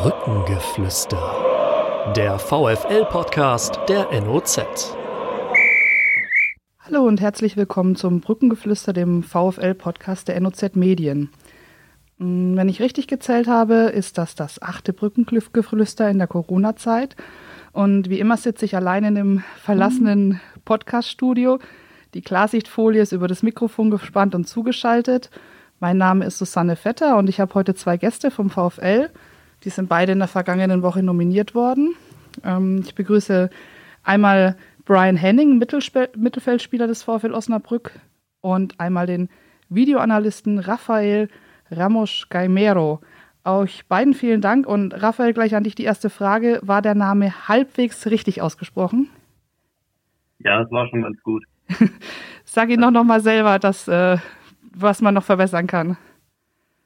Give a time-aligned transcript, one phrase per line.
[0.00, 2.12] Brückengeflüster.
[2.14, 4.94] Der VFL-Podcast der NOZ.
[6.78, 11.30] Hallo und herzlich willkommen zum Brückengeflüster, dem VFL-Podcast der NOZ Medien.
[12.18, 17.16] Hm, wenn ich richtig gezählt habe, ist das das achte Brückengeflüster in der Corona-Zeit.
[17.72, 21.58] Und wie immer sitze ich allein in dem verlassenen Podcast-Studio.
[22.14, 25.28] Die Klarsichtfolie ist über das Mikrofon gespannt und zugeschaltet.
[25.80, 29.10] Mein Name ist Susanne Vetter und ich habe heute zwei Gäste vom VfL.
[29.64, 31.94] Die sind beide in der vergangenen Woche nominiert worden.
[32.44, 33.50] Ähm, ich begrüße
[34.02, 37.92] einmal Brian Henning, Mittelspe Mittelfeldspieler des VfL Osnabrück,
[38.40, 39.28] und einmal den
[39.68, 41.28] Videoanalysten Rafael
[41.70, 43.00] Ramos Gaimero.
[43.44, 46.60] Euch beiden vielen Dank und Raphael, gleich an dich die erste Frage.
[46.62, 49.08] War der Name halbwegs richtig ausgesprochen?
[50.38, 51.44] Ja, das war schon ganz gut.
[52.44, 54.18] Sag ihn doch nochmal selber, dass, äh,
[54.72, 55.96] was man noch verbessern kann.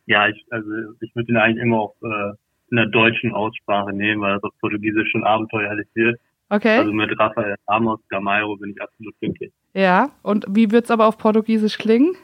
[0.07, 0.69] Ja, ich, also
[1.01, 2.33] ich würde ihn eigentlich immer auf äh,
[2.73, 6.19] in der deutschen Aussprache nehmen, weil das auf Portugiesisch schon abenteuerlich wird.
[6.49, 6.79] Okay.
[6.79, 9.53] Also mit Rafael Ramos Gameiro bin ich absolut glücklich.
[9.75, 12.15] Ja, und wie wird es aber auf Portugiesisch klingen?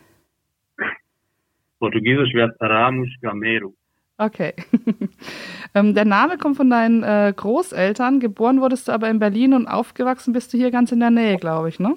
[1.78, 3.74] Portugiesisch wäre Ramos Gameiro.
[4.16, 4.54] Okay.
[5.74, 8.18] ähm, der Name kommt von deinen äh, Großeltern.
[8.18, 11.36] Geboren wurdest du aber in Berlin und aufgewachsen bist du hier ganz in der Nähe,
[11.36, 11.94] glaube ich, ne?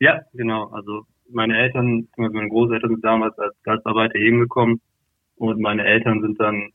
[0.00, 0.66] Ja, genau.
[0.66, 4.80] Also meine Eltern, meine Großeltern sind damals als Gastarbeiter hingekommen
[5.36, 6.70] und meine Eltern sind dann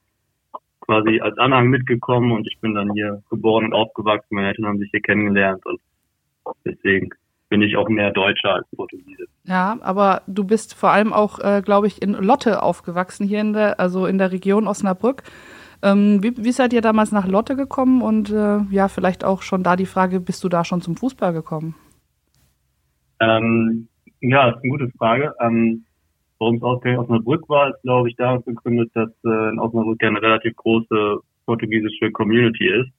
[0.88, 4.36] quasi als Anhang mitgekommen und ich bin dann hier geboren und aufgewachsen.
[4.36, 5.80] Meine Eltern haben sich hier kennengelernt und
[6.66, 7.10] deswegen
[7.50, 9.26] bin ich auch mehr Deutscher als Portugiese.
[9.44, 13.54] Ja, aber du bist vor allem auch, äh, glaube ich, in Lotte aufgewachsen, hier in
[13.54, 15.24] der, also in der Region Osnabrück.
[15.84, 18.02] Ähm, wie, wie, seid ihr damals nach Lotte gekommen?
[18.02, 21.34] Und äh, ja, vielleicht auch schon da die Frage, bist du da schon zum Fußball
[21.34, 21.76] gekommen?
[23.20, 23.88] Ähm,
[24.20, 25.34] ja, das ist eine gute Frage.
[25.40, 25.86] Ähm,
[26.40, 30.10] Warum es ausgerechnet Osnabrück war, ist, glaube ich, daraus begründet, dass äh, in Osnabrück ja
[30.10, 32.90] eine relativ große portugiesische Community ist.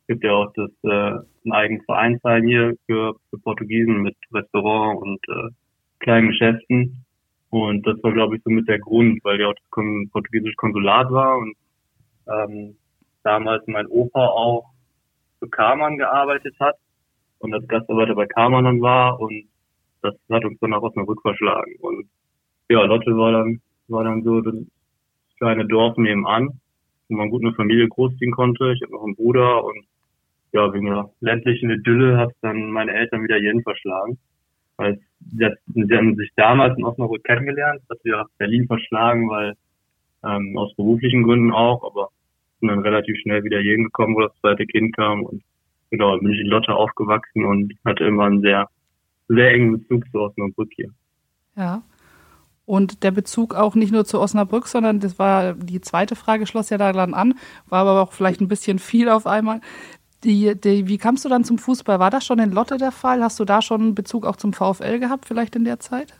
[0.00, 5.02] Es gibt ja auch das, äh, einen eigenen Vereinsheim hier für, für Portugiesen mit Restaurant
[5.02, 5.50] und äh,
[5.98, 7.04] kleinen Geschäften.
[7.50, 11.10] Und das war, glaube ich, so mit der Grund, weil ja auch das portugiesische Konsulat
[11.10, 11.54] war und
[12.28, 12.76] ähm,
[13.22, 14.70] damals mein Opa auch
[15.38, 16.76] für Karmann gearbeitet hat
[17.38, 19.44] und als Gastarbeiter bei Karmann dann war und
[20.02, 21.74] das hat uns dann nach Osnabrück verschlagen.
[21.80, 22.08] Und
[22.68, 24.54] ja, Lotte war dann, war dann so das
[25.38, 26.60] kleine Dorf nebenan,
[27.08, 28.72] wo man gut eine Familie großziehen konnte.
[28.72, 29.84] Ich habe noch einen Bruder und
[30.52, 34.18] ja, wegen der ländlichen Idylle hat dann meine Eltern wieder jeden verschlagen.
[34.78, 35.44] Weil sie,
[35.96, 39.54] haben sich damals in Osnabrück kennengelernt, sie ja Berlin verschlagen, weil
[40.24, 42.10] ähm, aus beruflichen Gründen auch, aber
[42.60, 45.42] sind dann relativ schnell wieder jeden gekommen, wo das zweite Kind kam und
[45.90, 48.68] genau, bin ich in Lotte aufgewachsen und hatte immer einen sehr,
[49.28, 50.90] sehr engen Bezug zu Osnabrück hier.
[51.56, 51.82] Ja.
[52.66, 56.68] Und der Bezug auch nicht nur zu Osnabrück, sondern das war die zweite Frage, schloss
[56.68, 57.34] ja daran an,
[57.68, 59.60] war aber auch vielleicht ein bisschen viel auf einmal.
[60.24, 62.00] Die, die, wie kamst du dann zum Fußball?
[62.00, 63.22] War das schon in Lotte der Fall?
[63.22, 66.14] Hast du da schon Bezug auch zum VfL gehabt, vielleicht in der Zeit?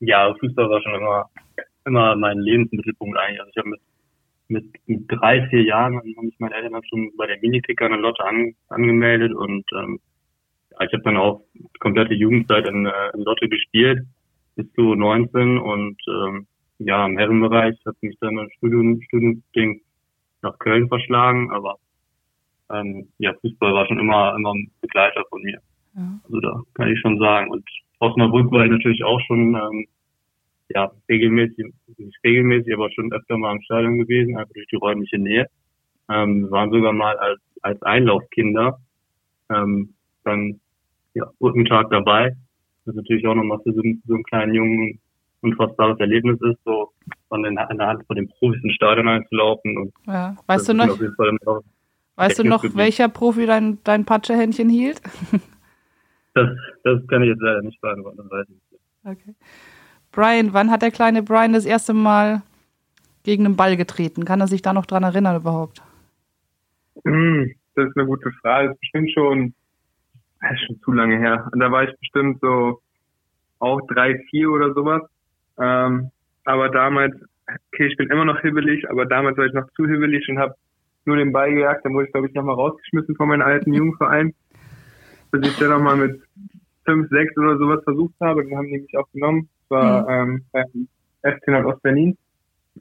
[0.00, 1.30] Ja, Fußball war schon immer,
[1.84, 3.40] immer mein Lebensmittelpunkt eigentlich.
[3.40, 3.80] Also ich habe mit,
[4.48, 8.24] mit, mit drei, vier Jahren haben mich meine Eltern schon bei der Minikicker in Lotte
[8.24, 10.00] an, angemeldet und ähm,
[10.80, 11.42] ich habe dann auch
[11.80, 14.06] komplette Jugendzeit in, äh, in Lotte gespielt
[14.54, 16.46] bis zu 19 und ähm,
[16.78, 19.80] ja, im Herrenbereich hat mich dann mein Studium, Studiending
[20.42, 21.76] nach Köln verschlagen, aber
[22.70, 25.58] ähm, ja, Fußball war schon immer, immer ein Begleiter von mir.
[25.94, 26.20] Ja.
[26.24, 27.50] Also da kann ich schon sagen.
[27.50, 27.64] Und
[27.98, 29.86] Osnabrück war ich natürlich auch schon ähm,
[30.70, 35.18] ja, regelmäßig, nicht regelmäßig, aber schon öfter mal im Stadion gewesen, einfach durch die räumliche
[35.18, 35.46] Nähe.
[36.10, 38.78] Ähm, waren sogar mal als, als Einlaufkinder
[39.50, 40.60] ähm, dann
[41.14, 42.34] ja, Brückentag dabei
[42.84, 45.00] das natürlich auch nochmal für so, so einen kleinen Jungen ein
[45.42, 46.92] unfassbares Erlebnis ist, so
[47.28, 49.76] von den, in der Hand von den Profis ins Stadion einzulaufen.
[49.76, 50.36] Und ja.
[50.46, 50.98] Weißt du noch,
[52.16, 55.00] weißt du noch, welcher Profi dein, dein Patschehändchen hielt?
[56.34, 56.48] das,
[56.84, 58.82] das kann ich jetzt leider nicht beantworten, das weiß ich nicht.
[59.04, 59.34] Okay.
[60.12, 62.42] Brian, wann hat der kleine Brian das erste Mal
[63.24, 64.24] gegen einen Ball getreten?
[64.24, 65.82] Kann er sich da noch dran erinnern überhaupt?
[67.04, 68.76] Hm, das ist eine gute Frage.
[68.78, 69.54] Bestimmt schon
[70.42, 71.48] das ist schon zu lange her.
[71.52, 72.80] Und da war ich bestimmt so
[73.58, 75.02] auch drei, vier oder sowas.
[75.58, 76.10] Ähm,
[76.44, 77.14] aber damals,
[77.46, 80.54] okay, ich bin immer noch hibbelig, aber damals war ich noch zu hibbelig und habe
[81.04, 81.84] nur den Ball gejagt.
[81.84, 84.34] Dann wurde ich, glaube ich, nochmal rausgeschmissen von meinem alten Jugendverein.
[85.30, 86.20] Bis ich dann nochmal mit
[86.84, 88.44] fünf, sechs oder sowas versucht habe.
[88.44, 89.48] Dann haben die mich auch genommen.
[89.68, 90.32] Das war mhm.
[90.32, 90.88] ähm, beim
[91.22, 92.18] FC Nordost-Berlin.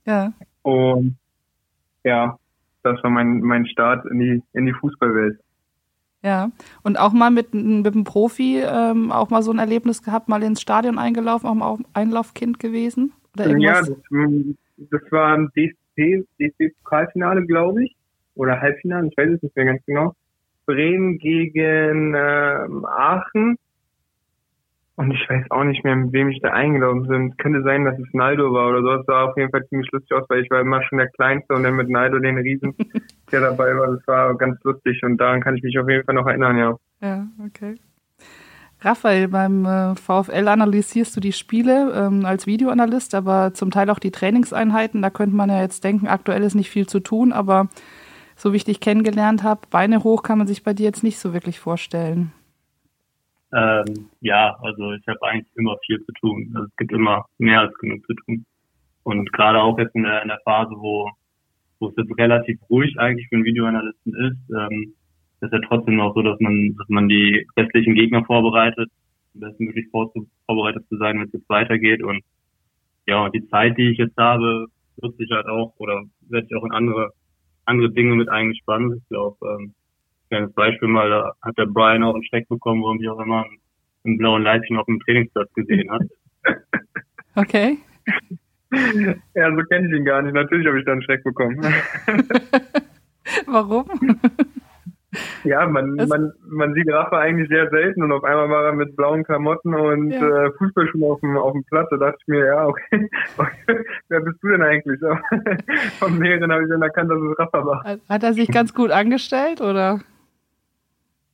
[0.05, 0.33] Ja.
[0.63, 1.17] Und
[2.03, 2.37] ja,
[2.83, 5.39] das war mein, mein Start in die, in die Fußballwelt.
[6.23, 6.51] Ja,
[6.83, 10.43] und auch mal mit, mit einem Profi ähm, auch mal so ein Erlebnis gehabt, mal
[10.43, 13.11] ins Stadion eingelaufen, auch mal Einlaufkind gewesen?
[13.35, 13.87] Oder irgendwas?
[13.87, 17.95] Ja, das, das war ein DFB, DFB-Pokalfinale, glaube ich,
[18.35, 20.15] oder Halbfinale, ich weiß es nicht mehr ganz genau.
[20.65, 23.57] Bremen gegen ähm, Aachen.
[25.01, 27.35] Und ich weiß auch nicht mehr, mit wem ich da eingelaufen bin.
[27.37, 28.97] Könnte sein, dass es Naldo war oder so.
[28.97, 31.55] Das sah auf jeden Fall ziemlich lustig aus, weil ich war immer schon der Kleinste
[31.55, 32.75] und dann mit Naldo den Riesen,
[33.31, 33.87] der dabei war.
[33.87, 36.75] Das war ganz lustig und daran kann ich mich auf jeden Fall noch erinnern, ja.
[37.01, 37.77] Ja, okay.
[38.81, 43.99] Raphael, beim äh, VfL analysierst du die Spiele ähm, als Videoanalyst, aber zum Teil auch
[43.99, 45.01] die Trainingseinheiten.
[45.01, 47.69] Da könnte man ja jetzt denken, aktuell ist nicht viel zu tun, aber
[48.35, 51.17] so wie ich dich kennengelernt habe, Beine hoch kann man sich bei dir jetzt nicht
[51.17, 52.33] so wirklich vorstellen.
[53.53, 56.51] Ähm, ja, also ich habe eigentlich immer viel zu tun.
[56.53, 58.45] Also es gibt immer mehr als genug zu tun.
[59.03, 61.09] Und gerade auch jetzt in der, in der Phase, wo,
[61.79, 64.93] wo es jetzt relativ ruhig eigentlich für einen Videoanalysten ist, ähm,
[65.41, 68.91] ist ja trotzdem noch so, dass man, dass man die restlichen Gegner vorbereitet,
[69.33, 72.03] wirklich vorbereitet zu sein, wenn es jetzt weitergeht.
[72.03, 72.21] Und
[73.07, 74.67] ja, die Zeit, die ich jetzt habe,
[75.01, 77.11] nutze ich halt auch oder werde ich auch in andere
[77.65, 78.93] andere Dinge mit eingespannt.
[78.97, 79.73] Ich glaube, ähm,
[80.31, 83.19] kleines Beispiel mal, da hat der Brian auch einen Schreck bekommen, wo er mich auch
[83.19, 83.45] immer
[84.03, 86.01] im blauen Leibchen auf dem Trainingsplatz gesehen hat.
[87.35, 87.77] Okay.
[89.35, 90.33] Ja, so kenne ich ihn gar nicht.
[90.33, 91.59] Natürlich habe ich da einen Schreck bekommen.
[93.47, 93.85] Warum?
[95.43, 98.95] Ja, man, man, man sieht Rafa eigentlich sehr selten und auf einmal war er mit
[98.95, 100.45] blauen Klamotten und ja.
[100.45, 101.89] äh, Fußballschuhen auf dem, auf dem Platz.
[101.89, 105.01] Da dachte ich mir, ja, okay, okay wer bist du denn eigentlich?
[105.99, 107.99] Von mehreren habe ich dann erkannt, dass es Rafa war.
[108.07, 109.99] Hat er sich ganz gut angestellt oder?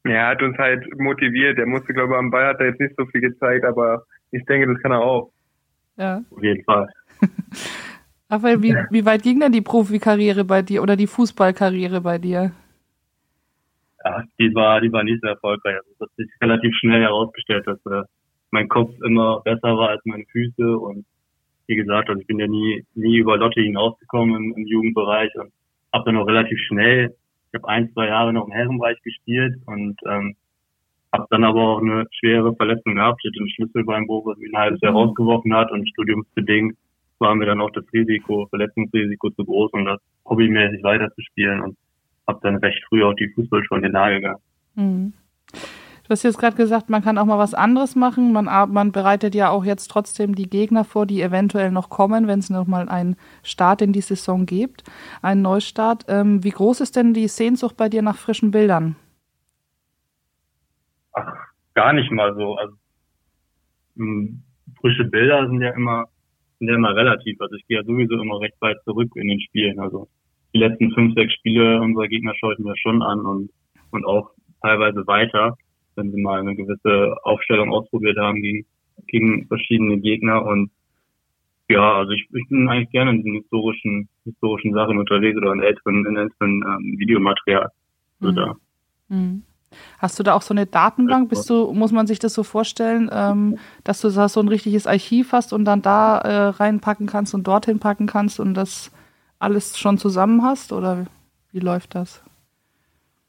[0.05, 1.57] Ja, er hat uns halt motiviert.
[1.57, 4.43] Er musste, glaube ich, am Ball hat er jetzt nicht so viel gezeigt, aber ich
[4.45, 5.31] denke, das kann er auch.
[5.97, 6.21] Ja.
[6.29, 6.87] Auf jeden Fall.
[8.29, 12.51] Raphael, wie, wie weit ging denn die Profikarriere bei dir oder die Fußballkarriere bei dir?
[14.07, 15.75] ja, die war, die war nicht so erfolgreich.
[15.77, 18.03] Also es hat sich relativ schnell herausgestellt, dass äh,
[18.51, 21.05] mein Kopf immer besser war als meine Füße und
[21.67, 25.51] wie gesagt, also ich bin ja nie, nie über Lotte hinausgekommen im, im Jugendbereich und
[25.91, 27.15] habe dann auch relativ schnell,
[27.51, 30.35] ich habe ein, zwei Jahre noch im Herrenbereich gespielt und ähm,
[31.13, 33.21] habe dann aber auch eine schwere Verletzung gehabt.
[33.23, 34.97] Ich hatte einen Schlüsselbeinbruch, was mich ein halbes Jahr mhm.
[34.97, 36.77] rausgeworfen hat und studiumsbedingt
[37.19, 41.77] war mir dann auch das Risiko, Verletzungsrisiko zu groß, um das hobbymäßig weiterzuspielen und
[42.27, 44.41] habe dann recht früh auch die Fußballschuhe in den Nagel gegangen.
[44.75, 45.13] Mhm.
[46.07, 48.31] Du hast jetzt gerade gesagt, man kann auch mal was anderes machen.
[48.31, 52.39] Man, man, bereitet ja auch jetzt trotzdem die Gegner vor, die eventuell noch kommen, wenn
[52.39, 54.85] es noch mal einen Start in die Saison gibt,
[55.21, 56.05] einen Neustart.
[56.07, 58.95] Ähm, wie groß ist denn die Sehnsucht bei dir nach frischen Bildern?
[61.11, 61.33] Ach,
[61.73, 62.55] gar nicht mal so.
[62.55, 62.73] Also
[63.97, 64.43] hm,
[64.79, 66.05] frische Bilder sind ja immer
[66.59, 67.39] sind ja immer relativ.
[67.41, 69.77] Also ich gehe ja sowieso immer recht weit zurück in den Spielen.
[69.79, 70.07] Also
[70.53, 73.49] die letzten fünf, sechs Spiele unserer Gegner schaue ich mir schon an und,
[73.91, 74.31] und auch
[74.61, 75.57] teilweise weiter,
[75.97, 78.65] wenn sie mal eine gewisse Aufstellung ausprobiert haben gegen,
[79.07, 80.71] gegen verschiedene Gegner und
[81.69, 85.61] ja, also ich, ich bin eigentlich gerne in diesen historischen, historischen Sachen unterwegs oder in
[85.61, 87.69] älteren, in älteren ähm, Videomaterial.
[88.21, 88.35] Also mhm.
[88.35, 88.55] da.
[89.09, 89.43] Mhm.
[89.99, 91.29] Hast du da auch so eine Datenbank?
[91.29, 94.87] Bist du, muss man sich das so vorstellen, ähm, dass du da so ein richtiges
[94.87, 98.91] Archiv hast und dann da äh, reinpacken kannst und dorthin packen kannst und das
[99.39, 101.05] alles schon zusammen hast oder
[101.51, 102.23] wie läuft das?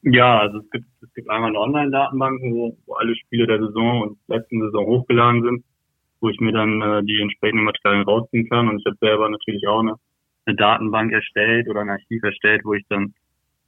[0.02, 4.02] Ja, also es gibt, es gibt einmal eine Online-Datenbank, wo, wo alle Spiele der Saison
[4.02, 5.64] und letzten Saison hochgeladen sind,
[6.20, 8.68] wo ich mir dann äh, die entsprechenden Materialien rausziehen kann.
[8.68, 9.96] Und ich habe selber natürlich auch eine,
[10.46, 13.12] eine Datenbank erstellt oder ein Archiv erstellt, wo ich dann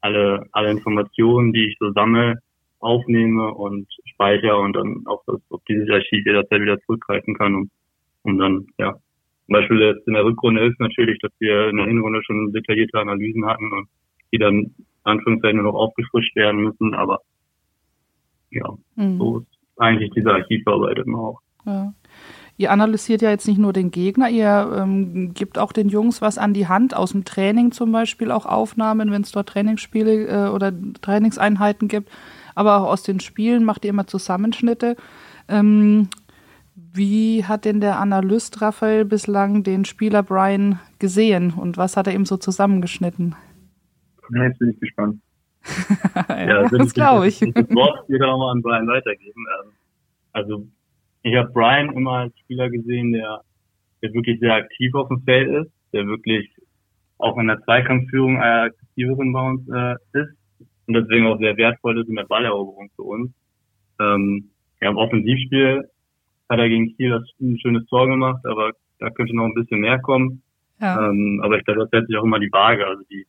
[0.00, 2.38] alle, alle Informationen, die ich so sammle,
[2.78, 7.70] aufnehme und speichere und dann auf, das, auf dieses Archiv jederzeit wieder zurückgreifen kann, um,
[8.22, 8.94] um dann ja
[9.50, 13.00] zum Beispiel jetzt in der Rückrunde ist natürlich, dass wir in der Hinrunde schon detaillierte
[13.00, 13.88] Analysen hatten und
[14.32, 14.72] die dann
[15.10, 17.20] Anführungszeichen nur noch aufgefrischt werden müssen, aber
[18.50, 19.18] ja, mhm.
[19.18, 21.40] so ist eigentlich diese Archivarbeit immer auch.
[21.64, 21.92] Ja.
[22.56, 26.36] Ihr analysiert ja jetzt nicht nur den Gegner, ihr ähm, gibt auch den Jungs was
[26.36, 30.50] an die Hand, aus dem Training zum Beispiel auch Aufnahmen, wenn es dort Trainingsspiele äh,
[30.50, 32.10] oder Trainingseinheiten gibt,
[32.54, 34.96] aber auch aus den Spielen macht ihr immer Zusammenschnitte.
[35.48, 36.08] Ähm,
[36.74, 42.14] wie hat denn der Analyst Raphael bislang den Spieler Brian gesehen und was hat er
[42.14, 43.36] ihm so zusammengeschnitten?
[44.32, 45.20] Jetzt bin ich gespannt.
[46.28, 47.38] ja, ja das glaube ich.
[47.38, 49.44] Das Wort wieder nochmal an Brian weitergeben.
[49.62, 49.72] Ähm,
[50.32, 50.66] also
[51.22, 53.42] ich habe Brian immer als Spieler gesehen, der,
[54.02, 56.48] der wirklich sehr aktiv auf dem Feld ist, der wirklich
[57.18, 60.34] auch in der Zweikampfführung einer aktiveren bei uns äh, ist
[60.86, 63.30] und deswegen auch sehr wertvoll ist in der Balleroberung für uns.
[64.00, 65.88] Ähm, ja, im Offensivspiel
[66.48, 69.80] hat er gegen Kiel das ein schönes Tor gemacht, aber da könnte noch ein bisschen
[69.80, 70.42] mehr kommen.
[70.80, 71.10] Ja.
[71.10, 72.86] Ähm, aber ich glaube, das hält sich auch immer die Waage.
[72.86, 73.26] Also die,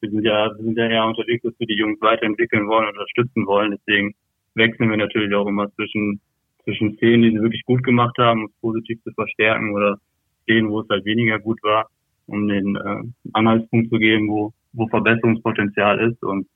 [0.00, 3.46] wir sind ja, wir sind ja eher unterwegs, dass wir die Jungs weiterentwickeln wollen, unterstützen
[3.46, 3.72] wollen.
[3.72, 4.14] Deswegen
[4.54, 6.20] wechseln wir natürlich auch immer zwischen,
[6.64, 9.98] zwischen Szenen, die sie wirklich gut gemacht haben, um es positiv zu verstärken oder
[10.44, 11.88] Szenen, wo es halt weniger gut war.
[12.28, 13.02] um den äh,
[13.32, 16.46] Anhaltspunkt zu geben, wo, wo Verbesserungspotenzial ist und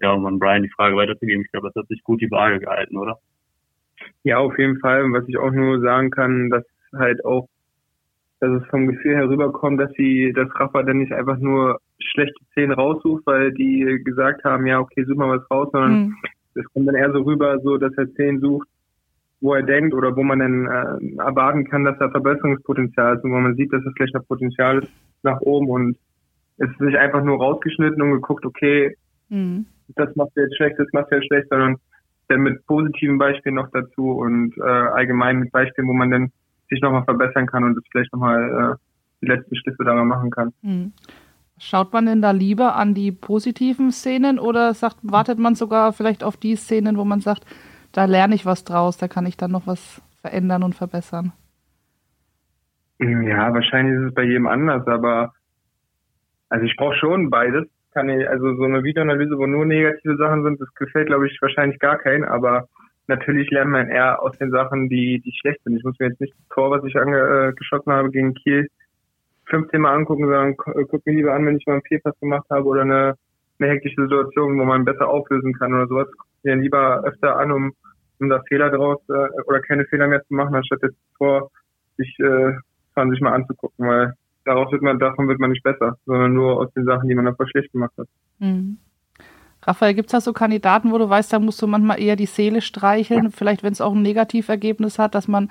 [0.00, 2.58] ja, um an Brian die Frage weiterzugeben, ich glaube, das hat sich gut die Waage
[2.58, 3.18] gehalten, oder?
[4.24, 5.04] Ja, auf jeden Fall.
[5.12, 7.48] Was ich auch nur sagen kann, dass halt auch,
[8.40, 12.44] dass es vom Gefühl her rüberkommt, dass sie, dass Rafa dann nicht einfach nur schlechte
[12.52, 16.16] Szenen raussucht, weil die gesagt haben, ja, okay, such mal was raus, sondern mhm.
[16.54, 18.68] es kommt dann eher so rüber, so, dass er Szenen sucht,
[19.40, 23.32] wo er denkt oder wo man dann äh, erwarten kann, dass da Verbesserungspotenzial ist und
[23.32, 24.92] wo man sieht, dass es vielleicht noch Potenzial ist
[25.22, 25.96] nach oben und
[26.58, 28.96] es ist nicht einfach nur rausgeschnitten und geguckt, okay,
[29.28, 29.66] mhm
[29.96, 31.76] das macht er jetzt schlecht, das macht er jetzt schlecht, sondern
[32.28, 36.32] dann mit positiven Beispielen noch dazu und äh, allgemein mit Beispielen, wo man dann
[36.68, 38.76] sich nochmal verbessern kann und es vielleicht nochmal äh,
[39.22, 40.52] die letzten Schlüsse daran machen kann.
[40.62, 40.92] Mhm.
[41.62, 46.24] Schaut man denn da lieber an die positiven Szenen oder sagt, wartet man sogar vielleicht
[46.24, 47.44] auf die Szenen, wo man sagt,
[47.92, 51.32] da lerne ich was draus, da kann ich dann noch was verändern und verbessern?
[52.98, 55.32] Ja, wahrscheinlich ist es bei jedem anders, aber
[56.48, 60.44] also ich brauche schon beides kann ich, also so eine Videoanalyse, wo nur negative Sachen
[60.44, 62.68] sind, das gefällt, glaube ich, wahrscheinlich gar keinen, aber
[63.06, 65.76] natürlich lernt man eher aus den Sachen, die, die schlecht sind.
[65.76, 68.68] Ich muss mir jetzt nicht das Tor, was ich angeschossen äh, habe gegen Kiel,
[69.50, 72.46] 15 Mal angucken, sondern äh, guck mir lieber an, wenn ich mal einen Fehlpass gemacht
[72.50, 73.14] habe oder eine,
[73.58, 76.08] eine hektische Situation, wo man besser auflösen kann oder sowas.
[76.16, 77.72] Guck mir lieber öfter an, um,
[78.20, 81.50] um da Fehler draus äh, oder keine Fehler mehr zu machen, anstatt jetzt vor
[81.96, 82.52] sich äh,
[82.94, 84.14] 20 Mal anzugucken, weil
[84.44, 87.26] daraus wird man, davon wird man nicht besser, sondern nur aus den Sachen, die man
[87.26, 88.08] davor schlecht gemacht hat.
[88.38, 88.78] Mhm.
[89.62, 92.26] Raphael, gibt es da so Kandidaten, wo du weißt, da musst du manchmal eher die
[92.26, 95.50] Seele streicheln, vielleicht wenn es auch ein Negativergebnis hat, dass man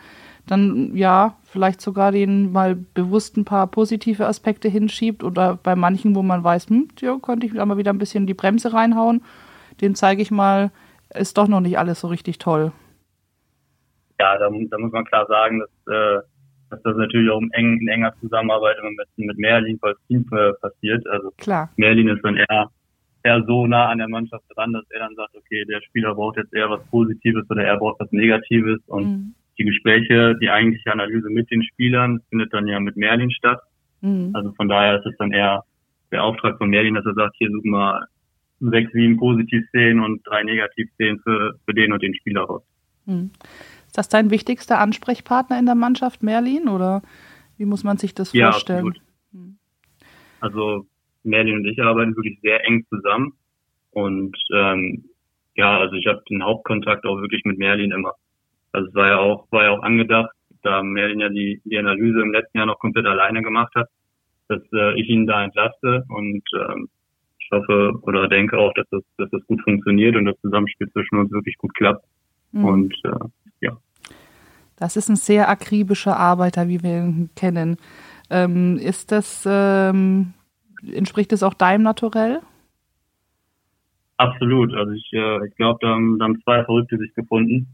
[0.50, 6.16] dann ja vielleicht sogar den mal bewusst ein paar positive Aspekte hinschiebt oder bei manchen,
[6.16, 9.22] wo man weiß, hm, ja, könnte ich mal wieder ein bisschen die Bremse reinhauen,
[9.82, 10.72] den zeige ich mal,
[11.14, 12.72] ist doch noch nicht alles so richtig toll.
[14.20, 16.20] Ja, da, da muss man klar sagen, dass äh,
[16.70, 20.26] dass das natürlich auch in, eng, in enger Zusammenarbeit immer mit, mit Merlin als Team
[20.32, 21.06] äh, passiert.
[21.08, 21.72] Also Klar.
[21.78, 22.70] Merlin ist dann eher,
[23.24, 26.38] eher so nah an der Mannschaft dran, dass er dann sagt, okay, der Spieler braucht
[26.38, 29.36] jetzt eher was Positives oder er braucht was Negatives und mhm.
[29.60, 33.62] Die Gespräche, die eigentliche Analyse mit den Spielern findet dann ja mit Merlin statt.
[34.02, 34.32] Mhm.
[34.34, 35.64] Also von daher ist es dann eher
[36.12, 38.08] der Auftrag von Merlin, dass er sagt, hier suchen wir
[38.60, 42.64] sechs, sieben Positivszenen und drei Negativszenen für, für den und den Spieler raus.
[43.06, 43.32] Mhm.
[43.88, 47.02] Ist das dein wichtigster Ansprechpartner in der Mannschaft, Merlin, oder
[47.58, 48.88] wie muss man sich das ja, vorstellen?
[48.88, 49.02] Absolut.
[49.34, 49.58] Hm.
[50.40, 50.86] Also
[51.24, 53.34] Merlin und ich arbeiten wirklich sehr eng zusammen
[53.92, 55.06] und ähm,
[55.56, 58.14] ja, also ich habe den Hauptkontakt auch wirklich mit Merlin immer.
[58.72, 60.32] Also es war ja auch war ja auch angedacht,
[60.64, 63.88] da Merlin ja die, die Analyse im letzten Jahr noch komplett alleine gemacht hat,
[64.48, 66.90] dass äh, ich ihn da entlaste und ähm,
[67.40, 71.18] ich hoffe oder denke auch, dass das, dass das gut funktioniert und das Zusammenspiel zwischen
[71.18, 72.06] uns wirklich gut klappt.
[72.52, 72.66] Mhm.
[72.66, 73.26] Und äh,
[73.62, 73.78] ja.
[74.76, 77.78] Das ist ein sehr akribischer Arbeiter, wie wir ihn kennen.
[78.30, 80.34] Ähm, ist das, ähm,
[80.94, 82.42] entspricht das auch deinem Naturell?
[84.18, 84.74] Absolut.
[84.74, 87.68] Also ich, äh, ich glaube, da, da, haben zwei Verrückte sich gefunden.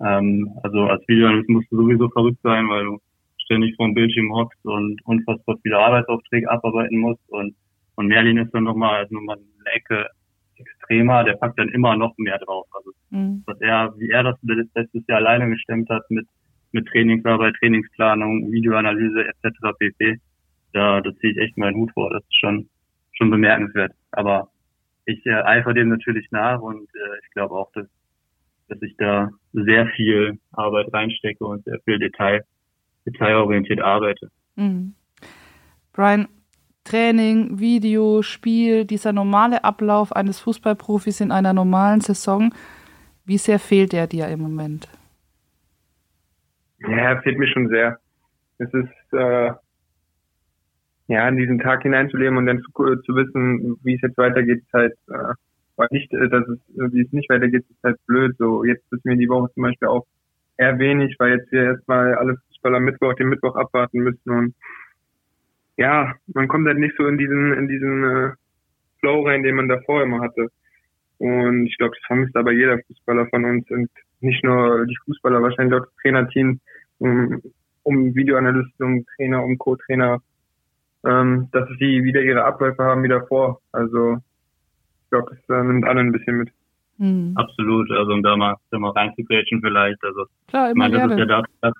[0.00, 2.98] Ähm, also als Videoanalyst musst du sowieso verrückt sein, weil du
[3.38, 7.22] ständig vor dem Bildschirm hockst und unfassbar viele Arbeitsaufträge abarbeiten musst.
[7.28, 7.54] Und,
[7.96, 10.06] und Merlin ist dann nochmal also noch mal eine Ecke
[10.56, 12.66] extremer, der packt dann immer noch mehr drauf.
[12.72, 13.42] Also mhm.
[13.46, 16.26] was er, wie er das letztes Jahr alleine gestemmt hat mit
[16.74, 19.58] mit Trainingsarbeit, Trainingsplanung, Videoanalyse etc.
[19.78, 20.18] pp.
[20.72, 22.10] Da, da ziehe ich echt meinen Hut vor.
[22.10, 22.68] Das ist schon
[23.12, 23.92] schon bemerkenswert.
[24.10, 24.48] Aber
[25.06, 27.86] ich äh, eifere dem natürlich nach und äh, ich glaube auch, dass
[28.68, 32.42] dass ich da sehr viel Arbeit reinstecke und sehr viel Detail,
[33.06, 34.30] detailorientiert arbeite.
[34.56, 34.94] Mhm.
[35.92, 36.28] Brian,
[36.84, 42.52] Training, Video, Spiel, dieser normale Ablauf eines Fußballprofis in einer normalen Saison,
[43.24, 44.88] wie sehr fehlt der dir im Moment?
[46.78, 47.98] Ja, fehlt mir schon sehr.
[48.58, 49.52] Es ist äh,
[51.08, 54.72] ja in diesen Tag hineinzuleben und dann zu, zu wissen, wie es jetzt weitergeht, ist
[54.72, 55.34] halt äh,
[55.76, 58.36] weil nicht, äh, dass es wie es nicht weitergeht, ist halt blöd.
[58.38, 60.06] So jetzt ist mir die Woche zum Beispiel auch
[60.56, 64.54] eher wenig, weil jetzt wir erstmal alle Fußballer Mittwoch den Mittwoch abwarten müssen und
[65.76, 68.30] ja, man kommt halt nicht so in diesen, in diesen äh,
[69.00, 70.48] Flow rein, den man davor immer hatte.
[71.18, 73.90] Und ich glaube, das vermisst aber jeder Fußballer von uns und
[74.20, 76.60] nicht nur die Fußballer, wahrscheinlich auch das Trainerteam,
[76.98, 77.42] um,
[77.82, 80.22] um Videoanalysten, um Trainer, um Co-Trainer,
[81.04, 83.60] ähm, dass sie wieder ihre Abläufe haben wie davor.
[83.72, 84.18] Also
[85.14, 86.50] glaube, das äh, nimmt alle ein bisschen mit.
[86.98, 87.32] Mhm.
[87.36, 90.02] Absolut, also um da mal, da mal reinzugrätschen vielleicht.
[90.02, 91.72] Also Klar, immer ich meine, das ist ja das,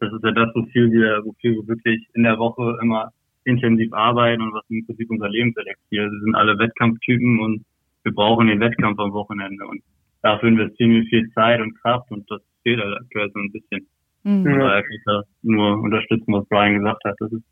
[0.00, 3.10] das ist ja das, wofür wir, wofür wir wirklich in der Woche immer
[3.44, 6.10] intensiv arbeiten und was im Prinzip unser Lebenselixier.
[6.10, 7.64] Wir sind alle Wettkampftypen und
[8.04, 9.82] wir brauchen den Wettkampf am Wochenende und
[10.22, 13.86] dafür investieren wir viel Zeit und Kraft und das fehlt halt aktuell so ein bisschen.
[14.22, 14.44] Mhm.
[14.44, 17.14] Kann ich da nur unterstützen, was Brian gesagt hat.
[17.18, 17.44] Das ist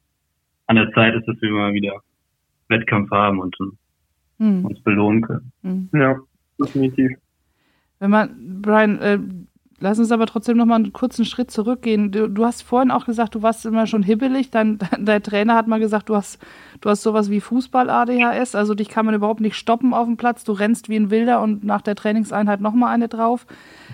[0.67, 2.01] an der Zeit ist, dass wir mal wieder
[2.69, 3.55] Wettkampf haben und
[4.43, 4.65] hm.
[4.65, 5.53] uns belohnen können.
[5.63, 5.89] Hm.
[5.93, 6.17] Ja,
[6.61, 7.13] definitiv.
[8.01, 9.19] Wenn man, Brian, äh,
[9.81, 12.13] Lass uns aber trotzdem noch mal einen kurzen Schritt zurückgehen.
[12.13, 14.51] Du, du, hast vorhin auch gesagt, du warst immer schon hibbelig.
[14.51, 16.39] Dein, dein Trainer hat mal gesagt, du hast,
[16.81, 18.55] du hast sowas wie Fußball-ADHS.
[18.55, 20.45] Also dich kann man überhaupt nicht stoppen auf dem Platz.
[20.45, 23.47] Du rennst wie ein Wilder und nach der Trainingseinheit noch mal eine drauf.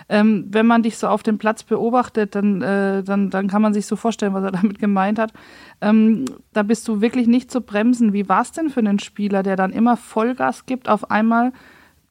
[0.08, 3.74] Ähm, wenn man dich so auf dem Platz beobachtet, dann, äh, dann, dann kann man
[3.74, 5.32] sich so vorstellen, was er damit gemeint hat.
[5.80, 8.12] Ähm, da bist du wirklich nicht zu bremsen.
[8.12, 11.52] Wie war es denn für einen Spieler, der dann immer Vollgas gibt, auf einmal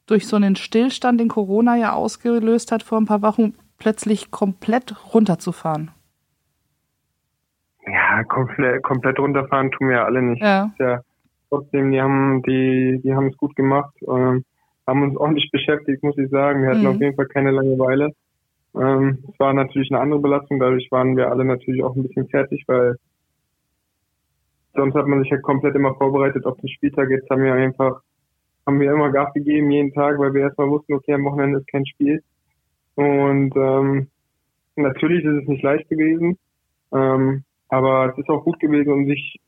[0.07, 5.13] durch so einen Stillstand, den Corona ja ausgelöst hat vor ein paar Wochen, plötzlich komplett
[5.13, 5.91] runterzufahren?
[7.85, 10.41] Ja, komplett, komplett runterfahren tun wir ja alle nicht.
[10.41, 10.71] Ja.
[10.79, 11.01] ja
[11.49, 14.43] trotzdem, die haben, die, die haben es gut gemacht, ähm,
[14.85, 16.63] haben uns ordentlich beschäftigt, muss ich sagen.
[16.63, 16.87] Wir hatten mhm.
[16.87, 18.11] auf jeden Fall keine Langeweile.
[18.75, 22.27] Ähm, es war natürlich eine andere Belastung, dadurch waren wir alle natürlich auch ein bisschen
[22.27, 22.97] fertig, weil
[24.73, 27.09] sonst hat man sich ja komplett immer vorbereitet auf den Spieltag.
[27.09, 28.01] Jetzt haben wir einfach,
[28.67, 31.67] haben wir immer Gas gegeben jeden Tag, weil wir erstmal wussten, okay, am Wochenende ist
[31.69, 32.21] kein Spiel.
[32.95, 34.07] Und ähm,
[34.75, 36.37] natürlich ist es nicht leicht gewesen,
[36.93, 39.39] ähm, aber es ist auch gut gewesen, um sich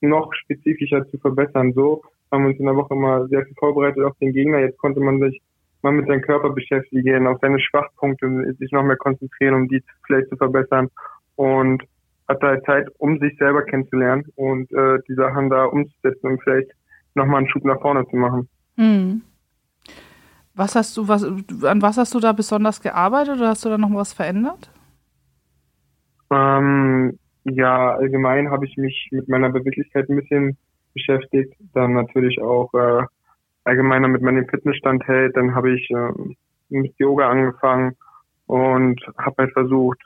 [0.00, 1.72] noch spezifischer zu verbessern.
[1.72, 4.60] So haben wir uns in der Woche mal sehr viel vorbereitet auf den Gegner.
[4.60, 5.42] Jetzt konnte man sich
[5.82, 10.28] mal mit seinem Körper beschäftigen, auf seine Schwachpunkte sich noch mehr konzentrieren, um die vielleicht
[10.28, 10.88] zu verbessern
[11.34, 11.82] und
[12.28, 16.70] hat da Zeit, um sich selber kennenzulernen und äh, die Sachen da umzusetzen und vielleicht
[17.14, 18.48] nochmal einen Schub nach vorne zu machen.
[18.76, 19.22] Mhm.
[20.54, 23.78] Was hast du, was, an was hast du da besonders gearbeitet oder hast du da
[23.78, 24.70] noch was verändert?
[26.30, 30.56] Ähm, ja, allgemein habe ich mich mit meiner Beweglichkeit ein bisschen
[30.94, 31.54] beschäftigt.
[31.72, 33.04] Dann natürlich auch äh,
[33.64, 35.36] allgemeiner mit meinem Fitnessstand hält.
[35.36, 36.12] Dann habe ich äh,
[36.68, 37.96] mit Yoga angefangen
[38.46, 40.00] und habe halt versucht,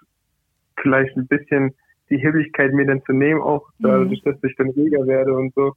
[0.80, 1.74] vielleicht ein bisschen
[2.10, 3.82] die Hilflichkeit mir dann zu nehmen, auch mhm.
[3.82, 5.74] dadurch, dass ich dann ruhiger werde und so.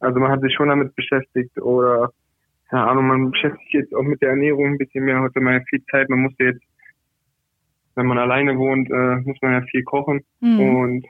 [0.00, 2.10] Also man hat sich schon damit beschäftigt oder
[2.70, 5.20] keine Ahnung, man beschäftigt sich jetzt auch mit der Ernährung ein bisschen mehr.
[5.20, 6.08] Heute mal ja viel Zeit.
[6.08, 6.62] Man muss jetzt,
[7.96, 10.20] wenn man alleine wohnt, äh, muss man ja viel kochen.
[10.40, 10.60] Mhm.
[10.60, 11.06] Und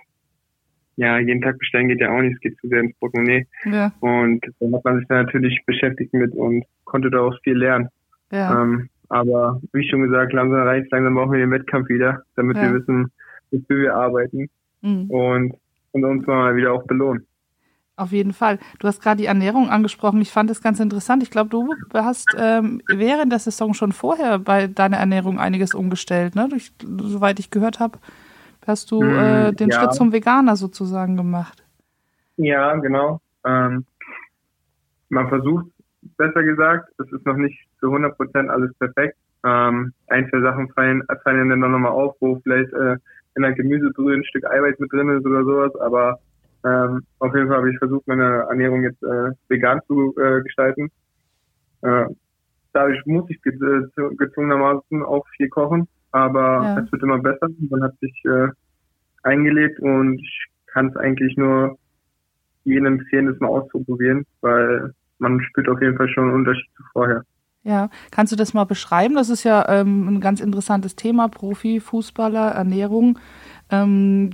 [0.96, 2.34] ja, jeden Tag bestellen geht ja auch nicht.
[2.34, 3.46] Es geht zu sehr ins Portemonnaie.
[3.66, 3.92] Ja.
[4.00, 7.88] Und dann hat man sich da natürlich beschäftigt mit und konnte daraus viel lernen.
[8.32, 8.62] Ja.
[8.62, 12.62] Ähm, aber wie schon gesagt, langsam reicht langsam brauchen wir den Wettkampf wieder, damit ja.
[12.62, 13.12] wir wissen,
[13.50, 14.48] wofür wir arbeiten.
[14.80, 15.10] Mhm.
[15.10, 15.54] Und,
[15.92, 17.26] und uns mal wieder auch belohnen.
[18.00, 18.58] Auf jeden Fall.
[18.78, 20.22] Du hast gerade die Ernährung angesprochen.
[20.22, 21.22] Ich fand das ganz interessant.
[21.22, 26.34] Ich glaube, du hast ähm, während der Saison schon vorher bei deiner Ernährung einiges umgestellt,
[26.34, 26.48] ne?
[26.56, 27.98] Ich, soweit ich gehört habe,
[28.66, 29.78] hast du äh, hm, den ja.
[29.78, 31.62] Schritt zum Veganer sozusagen gemacht.
[32.38, 33.20] Ja, genau.
[33.44, 33.84] Ähm,
[35.10, 35.66] man versucht,
[36.16, 39.18] besser gesagt, es ist noch nicht zu 100 Prozent alles perfekt.
[39.44, 42.96] Ähm, ein, zwei Sachen fallen, fallen dann nochmal auf, wo vielleicht äh,
[43.36, 46.18] in der Gemüsebrühe ein Stück Eiweiß mit drin ist oder sowas, aber
[46.64, 50.90] ähm, auf jeden Fall habe ich versucht, meine Ernährung jetzt äh, vegan zu äh, gestalten.
[51.82, 52.06] Äh,
[52.72, 56.78] dadurch muss ich gezwungenermaßen auch viel kochen, aber ja.
[56.80, 57.48] es wird immer besser.
[57.70, 58.48] Man hat sich äh,
[59.22, 61.78] eingelebt und ich kann es eigentlich nur
[62.64, 66.82] jedem empfehlen, das mal auszuprobieren, weil man spürt auf jeden Fall schon einen Unterschied zu
[66.92, 67.24] vorher.
[67.62, 69.16] Ja, kannst du das mal beschreiben?
[69.16, 73.18] Das ist ja ähm, ein ganz interessantes Thema, Profi, Fußballer, Ernährung.
[73.70, 74.30] Ähm,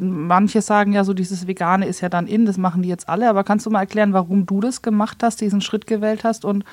[0.00, 3.28] manche sagen ja so, dieses Vegane ist ja dann in, das machen die jetzt alle,
[3.28, 6.64] aber kannst du mal erklären, warum du das gemacht hast, diesen Schritt gewählt hast und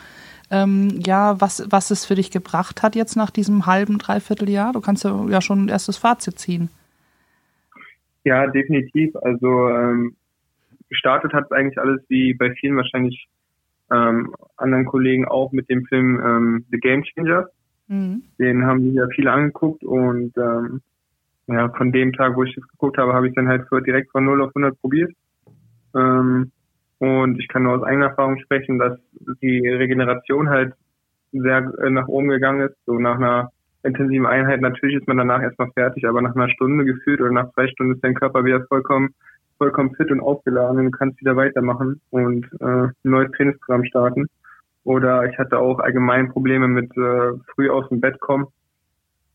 [0.52, 4.74] ähm, ja, was, was es für dich gebracht hat jetzt nach diesem halben, dreiviertel Jahr?
[4.74, 6.70] Du kannst ja, ja schon ein erstes Fazit ziehen.
[8.24, 9.16] Ja, definitiv.
[9.16, 10.16] Also ähm,
[10.89, 13.28] gestartet hat es eigentlich alles wie bei vielen wahrscheinlich
[13.92, 17.48] ähm, anderen Kollegen auch mit dem Film ähm, The Game Changer.
[17.88, 18.24] Mhm.
[18.39, 20.82] Den haben sich ja viele angeguckt und ähm,
[21.48, 24.12] ja, von dem Tag, wo ich das geguckt habe, habe ich dann halt für, direkt
[24.12, 25.12] von 0 auf 100 probiert.
[25.96, 26.52] Ähm,
[27.00, 28.98] und ich kann nur aus eigener Erfahrung sprechen, dass
[29.42, 30.74] die Regeneration halt
[31.32, 32.78] sehr äh, nach oben gegangen ist.
[32.86, 33.52] So nach einer
[33.84, 37.52] intensiven Einheit, natürlich ist man danach erstmal fertig, aber nach einer Stunde gefühlt oder nach
[37.54, 39.14] zwei Stunden ist dein Körper wieder vollkommen,
[39.58, 44.28] vollkommen fit und aufgeladen und du kannst wieder weitermachen und äh, ein neues Trainingsprogramm starten.
[44.86, 48.48] Oder ich hatte auch allgemein Probleme mit äh, früh aus dem Bett kommen.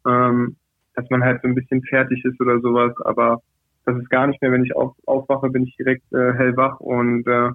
[0.06, 0.56] Ähm,
[0.98, 3.40] dass man halt so ein bisschen fertig ist oder sowas, aber
[3.84, 7.24] das ist gar nicht mehr, wenn ich auf, aufwache, bin ich direkt äh, hellwach und
[7.28, 7.50] äh,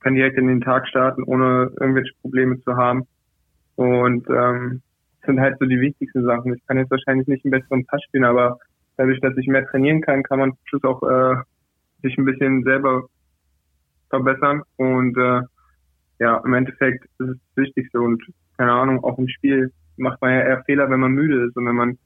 [0.00, 3.02] kann direkt in den Tag starten, ohne irgendwelche Probleme zu haben.
[3.74, 4.80] Und ähm,
[5.20, 6.54] das sind halt so die wichtigsten Sachen.
[6.54, 8.58] Ich kann jetzt wahrscheinlich nicht einen besseren Pass spielen, aber
[8.96, 11.34] dadurch, dass ich mehr trainieren kann, kann man Schluss auch äh,
[12.02, 13.08] sich ein bisschen selber
[14.08, 14.62] verbessern.
[14.76, 15.40] Und äh,
[16.20, 18.00] ja, im Endeffekt ist es das Wichtigste.
[18.00, 18.22] Und
[18.56, 21.66] keine Ahnung, auch im Spiel macht man ja eher Fehler, wenn man müde ist und
[21.66, 21.98] wenn man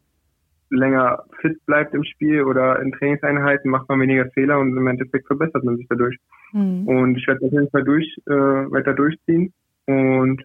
[0.70, 5.26] länger fit bleibt im Spiel oder in Trainingseinheiten, macht man weniger Fehler und im Endeffekt
[5.26, 6.16] verbessert man sich dadurch.
[6.52, 6.86] Mhm.
[6.88, 9.52] Und ich werde auf jeden Fall durch, äh, weiter durchziehen
[9.86, 10.42] und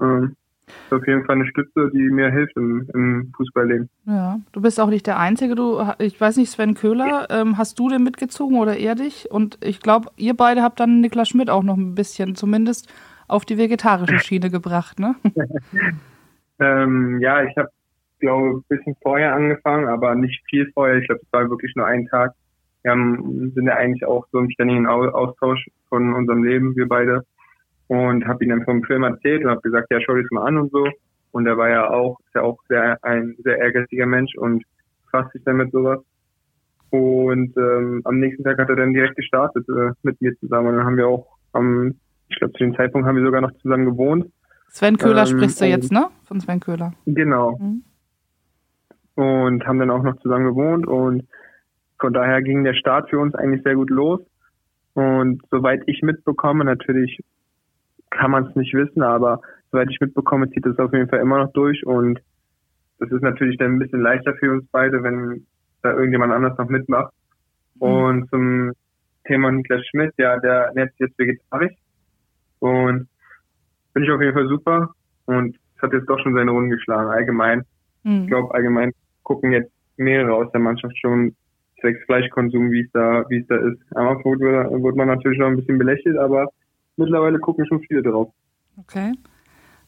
[0.00, 3.88] ähm, ist auf jeden Fall eine Stütze, die mir hilft im, im Fußballleben.
[4.04, 5.54] Ja, du bist auch nicht der Einzige.
[5.54, 9.30] Du, ich weiß nicht, Sven Köhler, ähm, hast du den mitgezogen oder er dich?
[9.30, 12.92] Und ich glaube, ihr beide habt dann Niklas Schmidt auch noch ein bisschen, zumindest
[13.28, 15.14] auf die vegetarische Schiene gebracht, ne?
[16.58, 17.68] ähm, ja, ich habe,
[18.26, 20.96] glaube ein bisschen vorher angefangen, aber nicht viel vorher.
[20.98, 22.32] Ich glaube, es war wirklich nur ein Tag.
[22.82, 27.22] Wir haben, sind ja eigentlich auch so im ständigen Austausch von unserem Leben, wir beide
[27.88, 30.46] und habe ihm dann vom Film erzählt und habe gesagt, ja, schau dir das mal
[30.46, 30.86] an und so.
[31.32, 34.64] Und er war ja auch, ist ja auch sehr, ein sehr ehrgeiziger Mensch und
[35.10, 36.00] fasst sich dann mit sowas.
[36.90, 40.68] Und ähm, am nächsten Tag hat er dann direkt gestartet äh, mit mir zusammen.
[40.68, 41.94] Und dann haben wir auch am,
[42.28, 44.26] ich glaube zu dem Zeitpunkt haben wir sogar noch zusammen gewohnt.
[44.68, 46.08] Sven Köhler ähm, sprichst du jetzt, ne?
[46.24, 46.92] Von Sven Köhler.
[47.06, 47.58] Genau.
[47.58, 47.82] Mhm.
[49.16, 51.26] Und haben dann auch noch zusammen gewohnt und
[51.98, 54.20] von daher ging der Start für uns eigentlich sehr gut los.
[54.92, 57.18] Und soweit ich mitbekomme, natürlich
[58.10, 59.40] kann man es nicht wissen, aber
[59.72, 62.20] soweit ich mitbekomme, zieht es auf jeden Fall immer noch durch und
[62.98, 65.46] das ist natürlich dann ein bisschen leichter für uns beide, wenn
[65.82, 67.12] da irgendjemand anders noch mitmacht.
[67.76, 67.82] Mhm.
[67.82, 68.72] Und zum
[69.24, 71.74] Thema Niklas Schmidt, ja, der ernährt sich jetzt vegetarisch
[72.58, 73.08] und
[73.92, 74.90] finde ich auf jeden Fall super
[75.24, 77.62] und es hat jetzt doch schon seine Runden geschlagen, allgemein.
[78.02, 78.22] Mhm.
[78.22, 78.92] Ich glaube, allgemein
[79.26, 81.34] gucken jetzt mehrere aus der Mannschaft schon
[81.80, 83.78] zwecks Fleischkonsum, wie es da, wie es da ist.
[83.96, 86.48] Am Anfang wurde, wurde man natürlich noch ein bisschen belächelt, aber
[86.96, 88.32] mittlerweile gucken schon viele drauf.
[88.78, 89.12] Okay.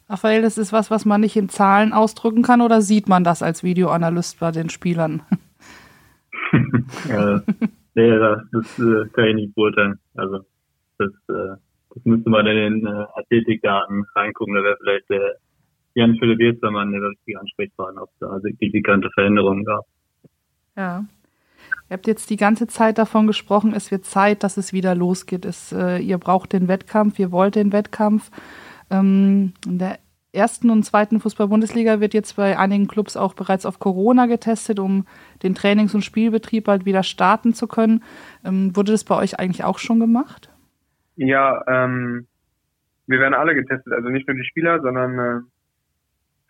[0.09, 3.43] Raphael, das ist was, was man nicht in Zahlen ausdrücken kann oder sieht man das
[3.43, 5.23] als Videoanalyst bei den Spielern?
[7.09, 7.41] ja,
[7.95, 9.99] nee, das, das äh, kann ich nicht beurteilen.
[10.17, 10.41] Also
[10.99, 11.57] das, äh,
[11.95, 15.37] das müsste man in den äh, Athletikdaten reingucken, da wäre vielleicht der
[15.99, 19.85] Jan Philipp Wirstermann der richtige Ansprechpartner, ob es da signifikante Veränderungen gab.
[20.77, 21.05] Ja.
[21.91, 25.45] Ihr habt jetzt die ganze Zeit davon gesprochen, es wird Zeit, dass es wieder losgeht.
[25.45, 28.31] Es, äh, ihr braucht den Wettkampf, ihr wollt den Wettkampf.
[28.91, 29.99] Ähm, in der
[30.33, 35.05] ersten und zweiten Fußball-Bundesliga wird jetzt bei einigen Clubs auch bereits auf Corona getestet, um
[35.43, 38.05] den Trainings- und Spielbetrieb bald wieder starten zu können.
[38.45, 40.49] Ähm, wurde das bei euch eigentlich auch schon gemacht?
[41.17, 42.29] Ja, ähm,
[43.09, 45.41] wir werden alle getestet, also nicht nur die Spieler, sondern äh,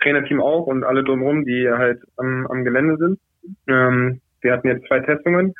[0.02, 3.20] Trainerteam auch und alle drumherum, die halt am, am Gelände sind.
[3.66, 5.54] Ähm, wir hatten jetzt zwei Testungen.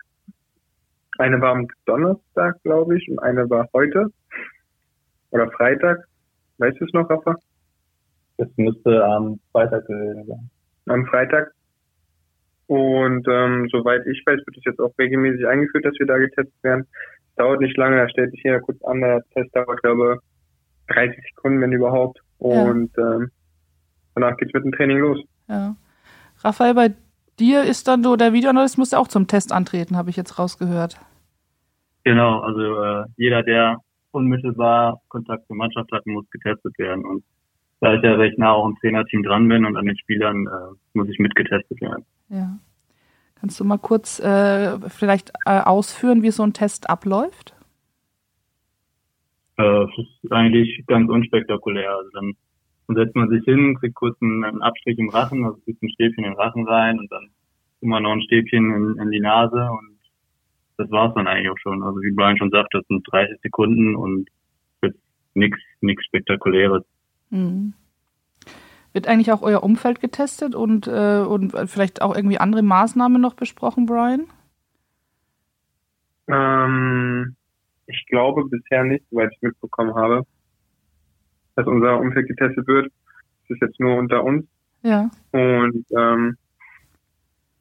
[1.18, 4.06] Eine war am Donnerstag, glaube ich, und eine war heute.
[5.30, 5.98] Oder Freitag.
[6.58, 7.34] Weißt du es noch, Rafa?
[8.36, 10.50] Das müsste am Freitag gewesen sein.
[10.86, 11.52] Am Freitag.
[12.68, 16.62] Und ähm, soweit ich weiß, wird es jetzt auch regelmäßig eingeführt, dass wir da getestet
[16.62, 16.86] werden.
[17.36, 19.00] Dauert nicht lange, da stellt sich jeder kurz an.
[19.00, 20.18] Der Test dauert, glaube
[20.88, 22.20] ich, 30 Sekunden, wenn überhaupt.
[22.38, 23.16] Und ja.
[23.16, 23.30] ähm,
[24.20, 25.18] danach geht's mit dem Training los.
[25.48, 25.76] Ja.
[26.42, 26.94] Raphael, bei
[27.38, 30.38] dir ist dann so, der Videoanalyst muss ja auch zum Test antreten, habe ich jetzt
[30.38, 31.00] rausgehört.
[32.04, 33.78] Genau, also äh, jeder, der
[34.12, 37.04] unmittelbar Kontakt zur Mannschaft hat, muss getestet werden.
[37.04, 37.24] Und
[37.80, 40.74] da ich ja recht nah auch im Trainerteam dran bin und an den Spielern, äh,
[40.94, 42.04] muss ich mitgetestet werden.
[42.28, 42.58] Ja.
[43.40, 47.54] Kannst du mal kurz äh, vielleicht äh, ausführen, wie so ein Test abläuft?
[49.58, 51.90] Äh, es ist eigentlich ganz unspektakulär.
[51.94, 52.32] Also dann
[52.88, 55.90] dann setzt man sich hin, kriegt kurz einen, einen Abstrich im Rachen, also kriegt ein
[55.90, 57.30] Stäbchen in den Rachen rein und dann
[57.80, 59.98] man noch ein Stäbchen in, in die Nase und
[60.78, 61.82] das war's dann eigentlich auch schon.
[61.82, 64.28] Also wie Brian schon sagt, das sind 30 Sekunden und
[65.34, 66.82] nichts nichts Spektakuläres.
[67.30, 67.74] Mhm.
[68.92, 73.34] Wird eigentlich auch euer Umfeld getestet und, äh, und vielleicht auch irgendwie andere Maßnahmen noch
[73.34, 74.24] besprochen, Brian?
[76.26, 77.36] Ähm,
[77.86, 80.24] ich glaube bisher nicht, soweit ich mitbekommen habe
[81.58, 82.86] dass unser Umfeld getestet wird.
[82.86, 84.46] Das ist jetzt nur unter uns.
[84.82, 85.10] Ja.
[85.32, 86.36] Und ähm,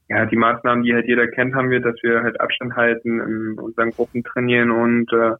[0.07, 3.59] ja, die Maßnahmen, die halt jeder kennt, haben wir, dass wir halt Abstand halten, in
[3.59, 5.31] unseren Gruppen trainieren und äh,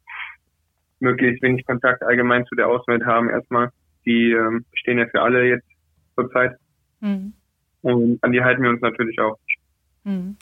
[0.98, 3.30] möglichst wenig Kontakt allgemein zu der Außenwelt haben.
[3.30, 3.70] Erstmal,
[4.04, 5.68] die ähm, stehen ja für alle jetzt
[6.16, 6.56] zurzeit.
[6.98, 7.34] Mhm.
[7.82, 9.38] Und an die halten wir uns natürlich auch.
[10.02, 10.36] Mhm.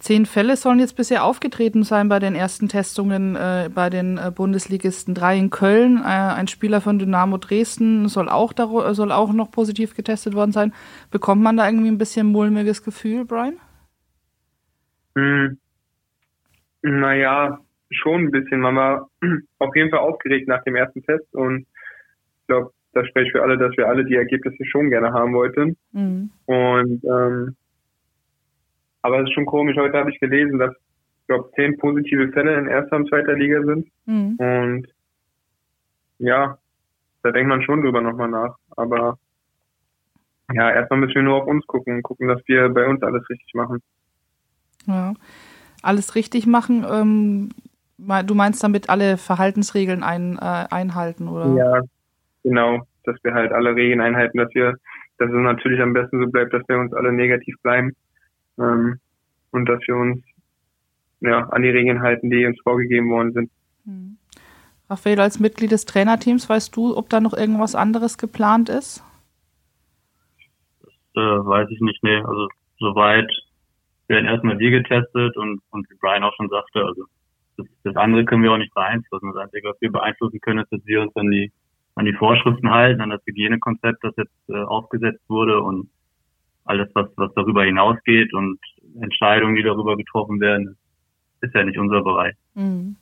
[0.00, 4.32] Zehn Fälle sollen jetzt bisher aufgetreten sein bei den ersten Testungen äh, bei den äh,
[4.34, 5.14] Bundesligisten.
[5.14, 8.54] Drei in Köln, äh, ein Spieler von Dynamo Dresden soll auch,
[8.94, 10.72] soll auch noch positiv getestet worden sein.
[11.10, 13.58] Bekommt man da irgendwie ein bisschen mulmiges Gefühl, Brian?
[15.16, 15.58] Hm.
[16.80, 17.58] Naja,
[17.90, 18.60] schon ein bisschen.
[18.60, 19.10] Man war
[19.58, 21.66] auf jeden Fall aufgeregt nach dem ersten Test und
[22.40, 25.76] ich glaube, das spricht für alle, dass wir alle die Ergebnisse schon gerne haben wollten.
[25.92, 26.30] Mhm.
[26.46, 27.56] Und ähm,
[29.02, 29.76] aber es ist schon komisch.
[29.76, 33.62] Heute habe ich gelesen, dass ich glaube zehn positive Fälle in erster und zweiter Liga
[33.62, 33.88] sind.
[34.06, 34.36] Mhm.
[34.36, 34.88] Und
[36.18, 36.58] ja,
[37.22, 38.56] da denkt man schon drüber nochmal nach.
[38.76, 39.18] Aber
[40.52, 43.28] ja, erstmal müssen wir nur auf uns gucken und gucken, dass wir bei uns alles
[43.30, 43.80] richtig machen.
[44.86, 45.14] Ja,
[45.82, 46.84] alles richtig machen.
[46.90, 47.50] Ähm,
[48.26, 51.54] du meinst damit alle Verhaltensregeln ein, äh, einhalten, oder?
[51.54, 51.80] Ja,
[52.42, 54.74] genau, dass wir halt alle Regeln einhalten, dass wir,
[55.18, 57.94] dass es natürlich am besten so bleibt, dass wir uns alle negativ bleiben
[58.60, 59.00] ähm,
[59.50, 60.22] und dass wir uns
[61.20, 63.50] ja, an die Regeln halten, die uns vorgegeben worden sind.
[63.84, 64.18] Hm.
[64.88, 69.04] Raphael, als Mitglied des Trainerteams, weißt du, ob da noch irgendwas anderes geplant ist?
[70.82, 72.16] Das äh, weiß ich nicht, nee.
[72.16, 73.30] Also soweit
[74.08, 77.04] werden erstmal wir getestet und, und wie Brian auch schon sagte, also
[77.56, 79.32] das, das andere können wir auch nicht beeinflussen.
[79.32, 81.52] Das Einzige, was wir beeinflussen können, ist, dass wir uns an die
[82.00, 85.90] an die Vorschriften halten, an das Hygienekonzept, das jetzt äh, aufgesetzt wurde und
[86.64, 88.58] alles, was, was darüber hinausgeht und
[89.00, 90.76] Entscheidungen, die darüber getroffen werden,
[91.40, 92.34] ist ja nicht unser Bereich.
[92.54, 92.96] Mhm.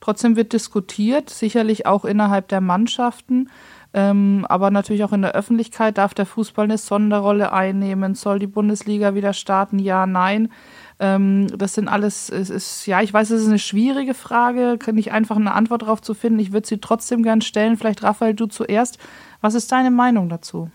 [0.00, 3.48] Trotzdem wird diskutiert, sicherlich auch innerhalb der Mannschaften,
[3.94, 5.96] ähm, aber natürlich auch in der Öffentlichkeit.
[5.96, 8.14] Darf der Fußball eine Sonderrolle einnehmen?
[8.14, 9.78] Soll die Bundesliga wieder starten?
[9.78, 10.50] Ja, nein.
[10.98, 15.12] Ähm, das sind alles, es ist, ja, ich weiß, es ist eine schwierige Frage, nicht
[15.12, 16.38] einfach eine Antwort darauf zu finden.
[16.38, 17.78] Ich würde sie trotzdem gern stellen.
[17.78, 18.98] Vielleicht, Raphael, du zuerst.
[19.40, 20.70] Was ist deine Meinung dazu?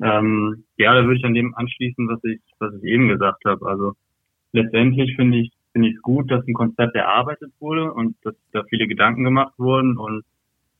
[0.00, 3.66] Ähm, ja, da würde ich an dem anschließen, was ich, was ich eben gesagt habe.
[3.66, 3.94] Also
[4.52, 8.64] letztendlich finde ich finde ich es gut, dass ein Konzept erarbeitet wurde und dass da
[8.64, 10.24] viele Gedanken gemacht wurden und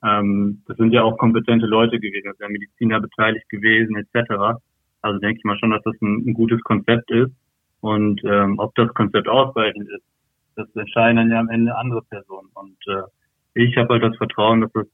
[0.05, 4.59] ähm, das sind ja auch kompetente Leute gewesen, also Mediziner beteiligt gewesen etc.
[5.03, 7.33] Also denke ich mal schon, dass das ein, ein gutes Konzept ist
[7.81, 10.05] und ähm, ob das Konzept ausreichend ist,
[10.57, 13.03] das entscheiden dann ja am Ende andere Personen und äh,
[13.55, 14.87] ich habe halt das Vertrauen, dass das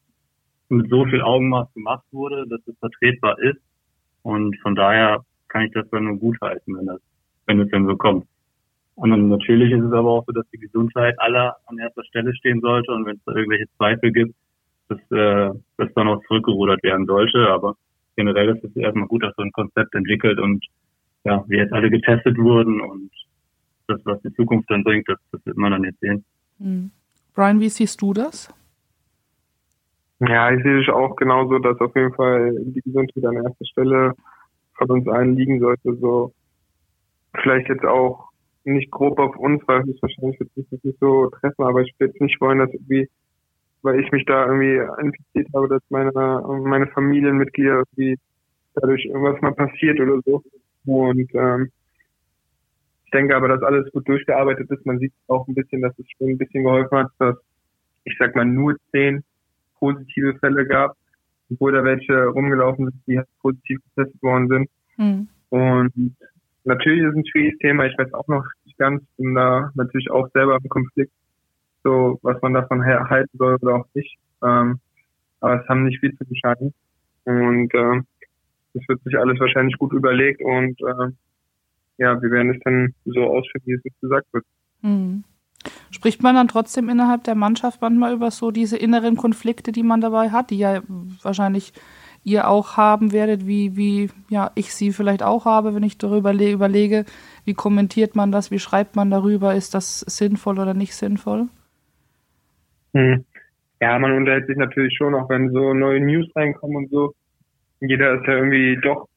[0.68, 3.60] mit so viel Augenmaß gemacht wurde, dass es vertretbar ist
[4.24, 7.00] und von daher kann ich das dann nur gut halten, wenn das
[7.46, 8.26] wenn es denn so kommt.
[8.96, 12.60] Und natürlich ist es aber auch so, dass die Gesundheit aller an erster Stelle stehen
[12.60, 14.34] sollte und wenn es da irgendwelche Zweifel gibt,
[14.88, 17.48] dass, äh, dass dann auch zurückgerudert werden sollte.
[17.48, 17.76] Aber
[18.16, 20.64] generell ist es erstmal gut, dass so ein Konzept entwickelt und
[21.24, 23.10] ja, wir jetzt alle getestet wurden und
[23.88, 26.24] das, was die Zukunft dann bringt, das, das wird man dann jetzt sehen.
[26.58, 26.90] Mhm.
[27.34, 28.48] Brian, wie siehst du das?
[30.20, 34.14] Ja, ich sehe es auch genauso, dass auf jeden Fall die Gesundheit an erster Stelle
[34.74, 35.94] von uns allen liegen sollte.
[35.96, 36.32] So
[37.42, 38.30] vielleicht jetzt auch
[38.64, 42.12] nicht grob auf uns, weil höchstwahrscheinlich wird sich das nicht so treffen, aber ich würde
[42.12, 43.08] jetzt nicht wollen, dass irgendwie,
[43.82, 48.16] weil ich mich da irgendwie infiziert habe, dass meine, meine Familienmitglieder irgendwie
[48.74, 50.42] dadurch irgendwas mal passiert oder so.
[50.86, 51.70] Und ähm,
[53.04, 54.86] ich denke aber, dass alles gut durchgearbeitet ist.
[54.86, 57.36] Man sieht auch ein bisschen, dass es schon ein bisschen geholfen hat, dass
[58.04, 59.22] ich sag mal nur zehn
[59.84, 60.96] positive Fälle gab,
[61.50, 64.70] obwohl da welche rumgelaufen sind, die halt positiv getestet worden sind.
[64.96, 65.28] Mhm.
[65.50, 66.16] Und
[66.64, 67.84] natürlich ist es ein schwieriges Thema.
[67.84, 71.12] Ich weiß auch noch nicht ganz, bin da natürlich auch selber im Konflikt,
[71.82, 74.16] so was man davon halten soll oder auch nicht.
[74.42, 74.80] Ähm,
[75.40, 76.72] aber es haben nicht viel zu entscheiden.
[77.24, 78.00] Und äh,
[78.72, 81.12] das wird sich alles wahrscheinlich gut überlegt und äh,
[81.98, 84.44] ja, wir werden es dann so ausführen, wie es jetzt gesagt wird.
[84.82, 85.24] Mhm.
[85.90, 90.00] Spricht man dann trotzdem innerhalb der Mannschaft manchmal über so diese inneren Konflikte, die man
[90.00, 90.82] dabei hat, die ja
[91.22, 91.72] wahrscheinlich
[92.24, 96.32] ihr auch haben werdet, wie, wie ja, ich sie vielleicht auch habe, wenn ich darüber
[96.32, 97.04] überlege,
[97.44, 101.48] wie kommentiert man das, wie schreibt man darüber, ist das sinnvoll oder nicht sinnvoll?
[102.94, 103.24] Hm.
[103.80, 107.14] Ja, man unterhält sich natürlich schon, auch wenn so neue News reinkommen und so.
[107.80, 109.08] Jeder ist ja irgendwie doch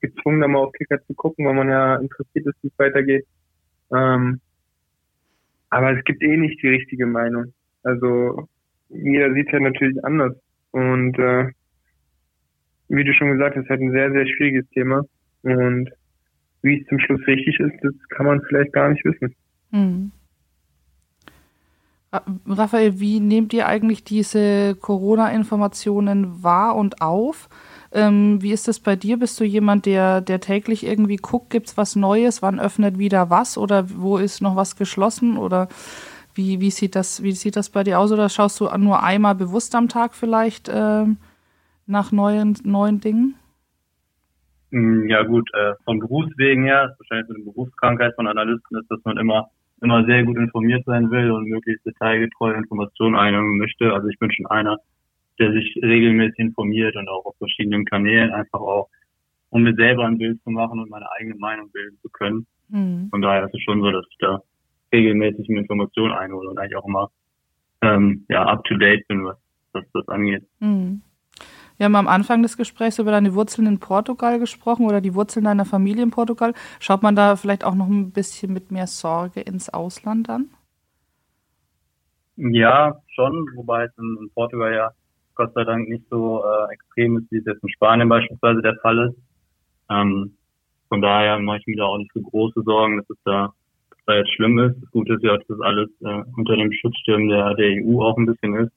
[0.00, 3.26] gezwungen, da mal auf Kicker zu gucken, weil man ja interessiert ist, wie es weitergeht.
[3.94, 4.40] Ähm,
[5.70, 7.52] aber es gibt eh nicht die richtige Meinung.
[7.82, 8.48] Also
[8.88, 10.34] jeder sieht es ja natürlich anders.
[10.72, 11.50] Und äh,
[12.88, 15.04] wie du schon gesagt hast, halt ein sehr, sehr schwieriges Thema.
[15.42, 15.90] Und
[16.62, 19.34] wie es zum Schluss richtig ist, das kann man vielleicht gar nicht wissen.
[19.70, 20.12] Mhm.
[22.46, 27.48] Raphael, wie nehmt ihr eigentlich diese Corona-Informationen wahr und auf?
[27.92, 29.18] Ähm, wie ist das bei dir?
[29.18, 32.42] Bist du jemand, der, der täglich irgendwie guckt, gibt es was Neues?
[32.42, 33.58] Wann öffnet wieder was?
[33.58, 35.36] Oder wo ist noch was geschlossen?
[35.36, 35.68] Oder
[36.34, 38.12] wie, wie, sieht, das, wie sieht das bei dir aus?
[38.12, 41.16] Oder schaust du nur einmal bewusst am Tag vielleicht ähm,
[41.86, 43.34] nach neuen, neuen Dingen?
[44.70, 49.00] Hm, ja gut, äh, von Berufswegen her, wahrscheinlich mit der Berufskrankheit von Analysten ist, dass
[49.04, 49.50] man immer
[49.82, 53.92] immer sehr gut informiert sein will und möglichst detailgetreue Informationen einholen möchte.
[53.92, 54.78] Also ich bin schon einer,
[55.40, 58.88] der sich regelmäßig informiert und auch auf verschiedenen Kanälen einfach auch,
[59.48, 62.46] um mir selber ein Bild zu machen und meine eigene Meinung bilden zu können.
[62.68, 63.08] Mhm.
[63.10, 64.42] Von daher ist es schon so, dass ich da
[64.92, 67.10] regelmäßig Informationen einhole und eigentlich auch immer
[67.82, 69.36] ähm, ja up to date bin, was,
[69.72, 70.44] was das angeht.
[70.60, 71.02] Mhm.
[71.78, 75.46] Wir haben am Anfang des Gesprächs über deine Wurzeln in Portugal gesprochen oder die Wurzeln
[75.46, 76.52] deiner Familie in Portugal.
[76.78, 80.50] Schaut man da vielleicht auch noch ein bisschen mit mehr Sorge ins Ausland an?
[82.36, 84.90] Ja, schon, wobei es in, in Portugal ja
[85.34, 88.76] Gott sei Dank nicht so äh, extrem ist, wie es jetzt in Spanien beispielsweise der
[88.76, 89.18] Fall ist.
[89.90, 90.36] Ähm,
[90.88, 93.52] von daher mache ich mir da auch nicht so große Sorgen, dass es da,
[93.90, 94.82] dass da jetzt schlimm ist.
[94.82, 98.16] Das Gute ist ja, dass das alles äh, unter dem Schutzschirm der, der EU auch
[98.16, 98.72] ein bisschen ist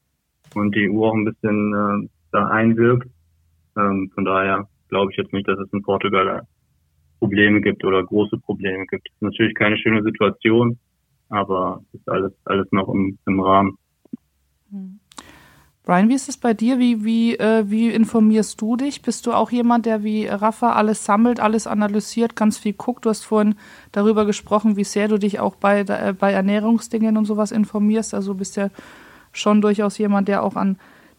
[0.55, 3.09] und die EU auch ein bisschen äh, da einwirkt.
[3.77, 6.45] Ähm, von daher glaube ich jetzt nicht, dass es in Portugal
[7.19, 9.07] Probleme gibt oder große Probleme gibt.
[9.07, 10.77] Das ist natürlich keine schöne Situation,
[11.29, 13.77] aber ist alles, alles noch im, im Rahmen.
[14.69, 14.99] Hm.
[15.85, 16.79] Brian, wie ist es bei dir?
[16.79, 19.01] Wie, wie, äh, wie informierst du dich?
[19.01, 23.05] Bist du auch jemand, der wie Rafa alles sammelt, alles analysiert, ganz viel guckt?
[23.05, 23.55] Du hast vorhin
[23.91, 28.13] darüber gesprochen, wie sehr du dich auch bei, äh, bei Ernährungsdingen und sowas informierst.
[28.13, 28.69] Also bist ja
[29.33, 30.77] schon durchaus jemand, der auch an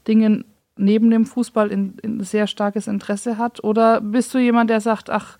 [0.08, 0.46] Dingen
[0.76, 3.62] neben dem Fußball in, in sehr starkes Interesse hat.
[3.62, 5.36] Oder bist du jemand, der sagt, ach,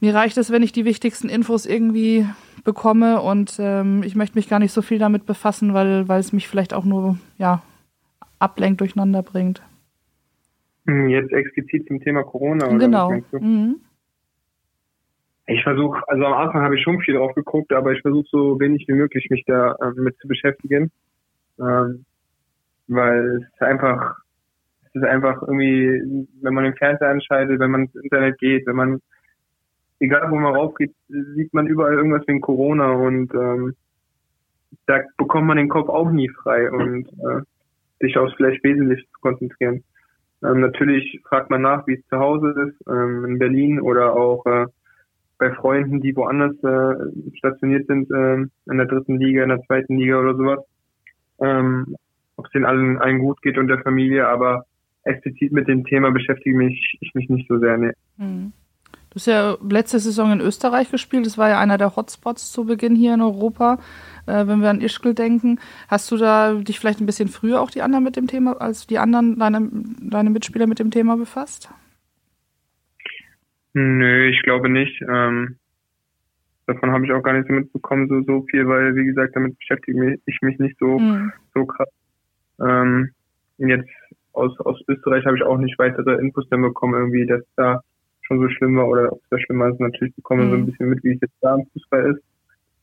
[0.00, 2.26] mir reicht es, wenn ich die wichtigsten Infos irgendwie
[2.64, 6.32] bekomme und ähm, ich möchte mich gar nicht so viel damit befassen, weil, weil es
[6.32, 7.62] mich vielleicht auch nur ja,
[8.38, 9.62] ablenkt, durcheinander bringt.
[10.86, 12.66] Hm, jetzt explizit zum Thema Corona.
[12.66, 13.12] Oder genau.
[13.32, 13.80] Mhm.
[15.46, 18.60] Ich versuche, also am Anfang habe ich schon viel drauf geguckt, aber ich versuche so
[18.60, 20.90] wenig wie möglich mich da ähm, mit zu beschäftigen.
[21.58, 22.04] Ähm,
[22.88, 24.16] weil es einfach,
[24.84, 28.76] es ist einfach irgendwie, wenn man den Fernseher anschaltet, wenn man ins Internet geht, wenn
[28.76, 29.00] man,
[30.00, 33.74] egal wo man raufgeht, sieht man überall irgendwas wegen Corona und ähm,
[34.86, 37.42] da bekommt man den Kopf auch nie frei und äh,
[38.00, 39.84] sich aufs vielleicht Wesentliche zu konzentrieren.
[40.42, 44.46] Ähm, natürlich fragt man nach, wie es zu Hause ist, ähm, in Berlin oder auch
[44.46, 44.66] äh,
[45.38, 49.98] bei Freunden, die woanders äh, stationiert sind, äh, in der dritten Liga, in der zweiten
[49.98, 50.60] Liga oder sowas.
[51.40, 51.96] Ähm,
[52.36, 54.64] ob es den allen, allen gut geht und der Familie, aber
[55.04, 57.76] explizit mit dem Thema beschäftige mich ich mich nicht so sehr.
[57.76, 57.92] Nee.
[58.16, 58.52] Mhm.
[59.10, 61.24] Du hast ja letzte Saison in Österreich gespielt.
[61.24, 63.78] Das war ja einer der Hotspots zu Beginn hier in Europa,
[64.26, 65.58] äh, wenn wir an Ischgl denken.
[65.88, 68.86] Hast du da dich vielleicht ein bisschen früher auch die anderen mit dem Thema, als
[68.86, 71.70] die anderen, deine, deine Mitspieler mit dem Thema befasst?
[73.72, 75.00] Nö, ich glaube nicht.
[75.02, 75.56] Ähm,
[76.66, 79.58] davon habe ich auch gar nicht so mitbekommen, so, so viel, weil, wie gesagt, damit
[79.58, 81.32] beschäftige ich mich nicht so, mhm.
[81.54, 81.88] so krass.
[82.60, 83.10] Ähm,
[83.56, 83.88] jetzt
[84.32, 87.82] aus, aus Österreich habe ich auch nicht weitere Infos dann bekommen, irgendwie, dass da
[88.28, 89.80] schon so schlimm war oder ob es da schlimmer ist.
[89.80, 90.50] Natürlich bekommen wir mhm.
[90.50, 90.66] so ein mhm.
[90.66, 92.22] bisschen mit, wie es jetzt da im Fußball ist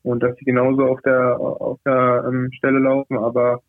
[0.04, 3.62] und dass sie genauso auf der auf der ähm, Stelle laufen, aber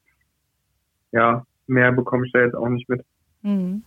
[1.13, 3.05] ja, mehr bekomme ich da jetzt auch nicht mit.
[3.43, 3.83] Mhm.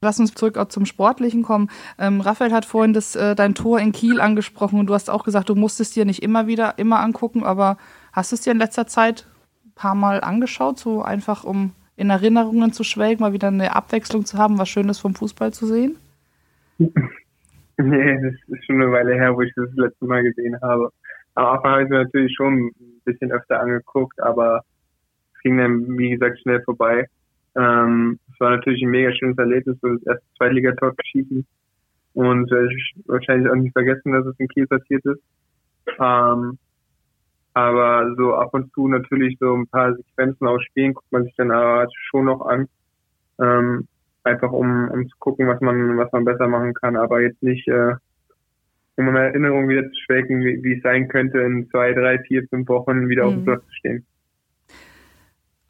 [0.00, 1.70] Lass uns zurück zum Sportlichen kommen.
[1.98, 5.24] Ähm, Raphael hat vorhin das, äh, dein Tor in Kiel angesprochen und du hast auch
[5.24, 7.78] gesagt, du musstest dir nicht immer wieder immer angucken, aber
[8.12, 9.26] hast du es dir in letzter Zeit
[9.64, 14.26] ein paar Mal angeschaut, so einfach um in Erinnerungen zu schwelgen, mal wieder eine Abwechslung
[14.26, 15.96] zu haben, was Schönes vom Fußball zu sehen?
[17.78, 20.90] Nee, das ist schon eine Weile her, wo ich das, letzte Mal gesehen habe.
[21.34, 24.62] Am Anfang habe ich mir natürlich schon ein bisschen öfter angeguckt, aber
[25.34, 27.06] es ging dann, wie gesagt, schnell vorbei.
[27.56, 31.46] Ähm, es war natürlich ein mega schönes Erlebnis, so das erste Zweitligator schießen.
[32.14, 35.22] Und werde ich wahrscheinlich auch nicht vergessen, dass es in Kiel passiert ist.
[35.98, 36.58] Ähm,
[37.54, 41.34] aber so ab und zu natürlich so ein paar Sequenzen aus Spielen guckt man sich
[41.36, 42.68] dann aber schon noch an.
[43.40, 43.86] Ähm,
[44.24, 47.68] einfach um, um zu gucken, was man, was man besser machen kann, aber jetzt nicht,
[47.68, 47.94] äh,
[48.96, 52.46] um in Erinnerung wieder zu schwelgen, wie, wie es sein könnte, in zwei, drei, vier,
[52.48, 53.28] fünf Wochen wieder mhm.
[53.28, 53.44] auf dem mhm.
[53.44, 54.06] Platz zu stehen.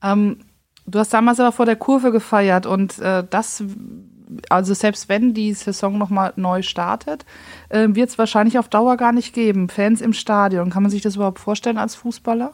[0.03, 0.39] Ähm,
[0.87, 3.65] du hast damals aber vor der Kurve gefeiert und äh, das,
[4.51, 7.25] also selbst wenn die Saison nochmal neu startet,
[7.71, 9.69] äh, wird es wahrscheinlich auf Dauer gar nicht geben.
[9.69, 12.53] Fans im Stadion, kann man sich das überhaupt vorstellen als Fußballer?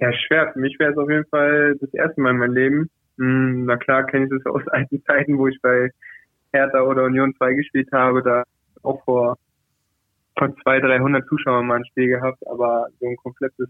[0.00, 0.52] Ja, schwer.
[0.52, 2.90] Für mich wäre es auf jeden Fall das erste Mal in meinem Leben.
[3.18, 5.90] Hm, na klar kenne ich es aus alten Zeiten, wo ich bei
[6.52, 8.44] Hertha oder Union 2 gespielt habe, da
[8.82, 9.36] auch vor,
[10.36, 13.68] vor 200, 300 Zuschauern mal ein Spiel gehabt, aber so ein komplettes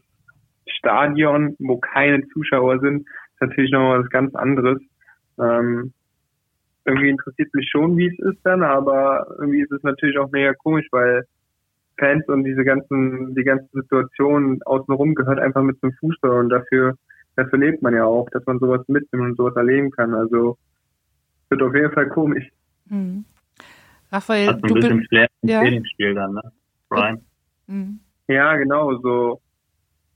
[0.66, 4.80] Stadion, wo keine Zuschauer sind, ist natürlich nochmal was ganz anderes.
[5.38, 5.92] Ähm,
[6.84, 10.52] irgendwie interessiert mich schon, wie es ist dann, aber irgendwie ist es natürlich auch mega
[10.54, 11.24] komisch, weil
[11.98, 16.96] Fans und diese ganzen, die ganze Situation außenrum gehört einfach mit zum Fußball und dafür
[17.36, 20.14] dafür lebt man ja auch, dass man sowas mitnimmt und sowas erleben kann.
[20.14, 20.58] Also
[21.48, 22.48] wird auf jeden Fall komisch.
[22.86, 23.24] Mhm.
[24.10, 25.60] Raphael, Hat du bist Flair im ja.
[25.60, 26.42] Trainingsspiel dann, ne?
[26.88, 27.20] Brian.
[27.66, 28.00] Mhm.
[28.28, 29.40] Ja, genau, so.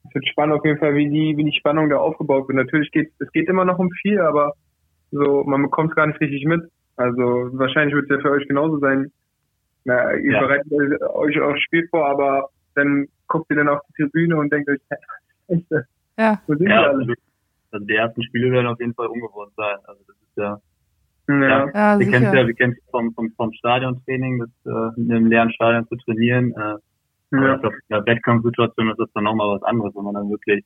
[0.09, 2.57] Es wird spannend auf jeden Fall, wie die, wie die Spannung da aufgebaut wird.
[2.57, 4.55] Natürlich geht es geht immer noch um viel, aber
[5.11, 6.63] so, man bekommt es gar nicht richtig mit.
[6.97, 9.11] Also wahrscheinlich wird es ja für euch genauso sein.
[9.85, 10.41] Na, ihr ja.
[10.41, 14.69] bereitet euch aufs Spiel vor, aber dann guckt ihr dann auf die Tribüne und denkt
[14.69, 14.81] euch,
[16.19, 16.41] ja.
[16.47, 17.13] ja also,
[17.71, 19.77] also die ersten Spiele werden auf jeden Fall ungewohnt sein.
[19.85, 20.61] Also das ist ja.
[21.29, 25.27] Ja, ja, wir kennen ja, wir kennen vom, vom, vom Stadiontraining, das äh, in einem
[25.27, 26.53] leeren Stadion zu trainieren.
[26.53, 26.77] Äh,
[27.33, 27.55] ja.
[27.55, 30.65] Ich glaube, in der Wettkampfsituation ist das dann nochmal was anderes, wenn man dann wirklich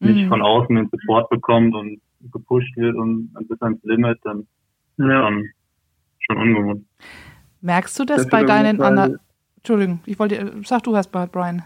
[0.00, 0.14] mhm.
[0.14, 2.00] nicht von außen den Support bekommt und
[2.32, 4.46] gepusht wird und bis ans Limit, dann
[4.96, 5.26] ja.
[5.26, 5.50] schon,
[6.20, 6.86] schon ungewohnt.
[7.60, 9.18] Merkst du das, das bei deinen anderen.
[9.56, 10.52] Entschuldigung, ich wollte.
[10.64, 11.62] Sag du erst mal, Brian.